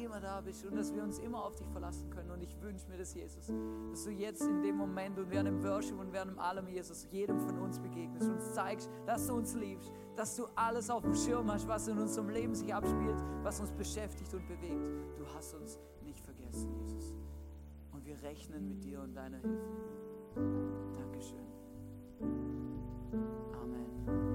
immer 0.06 0.20
da 0.20 0.40
bist 0.42 0.66
und 0.66 0.76
dass 0.76 0.94
wir 0.94 1.04
uns 1.04 1.20
immer 1.20 1.44
auf 1.44 1.56
dich 1.56 1.68
verlassen 1.68 2.10
können. 2.10 2.32
Und 2.32 2.42
ich 2.42 2.62
wünsche 2.62 2.88
mir 2.88 2.98
das, 2.98 3.14
Jesus, 3.14 3.52
dass 3.90 4.04
du 4.04 4.12
jetzt 4.12 4.44
in 4.44 4.62
dem 4.62 4.78
Moment 4.78 5.18
und 5.18 5.30
während 5.30 5.48
dem 5.48 5.64
Worship 5.64 6.00
und 6.00 6.14
während 6.14 6.38
allem, 6.40 6.68
Jesus, 6.68 7.08
jedem 7.12 7.40
von 7.40 7.58
uns 7.60 7.80
begegnest, 7.80 8.30
uns 8.30 8.54
zeigst, 8.54 8.90
dass 9.06 9.28
du 9.28 9.34
uns 9.34 9.54
liebst, 9.56 9.92
dass 10.16 10.36
du 10.36 10.46
alles 10.56 10.90
auf 10.90 11.04
dem 11.04 11.16
Schirm 11.16 11.52
hast, 11.52 11.68
was 11.68 11.88
in 11.88 11.98
unserem 11.98 12.30
Leben 12.30 12.56
sich 12.56 12.74
abspielt, 12.74 13.18
was 13.44 13.60
uns 13.60 13.72
beschäftigt 13.72 14.34
und 14.34 14.48
bewegt. 14.48 14.88
Du 15.18 15.26
hast 15.36 15.54
uns 15.56 15.80
nicht 16.04 16.24
vergessen, 16.24 16.72
Jesus. 16.80 17.14
Und 17.92 18.06
wir 18.06 18.22
rechnen 18.22 18.68
mit 18.68 18.84
dir 18.84 19.02
und 19.02 19.16
deiner 19.16 19.38
Hilfe. 19.38 19.66
Dankeschön. 20.94 21.46
Amen. 23.62 24.35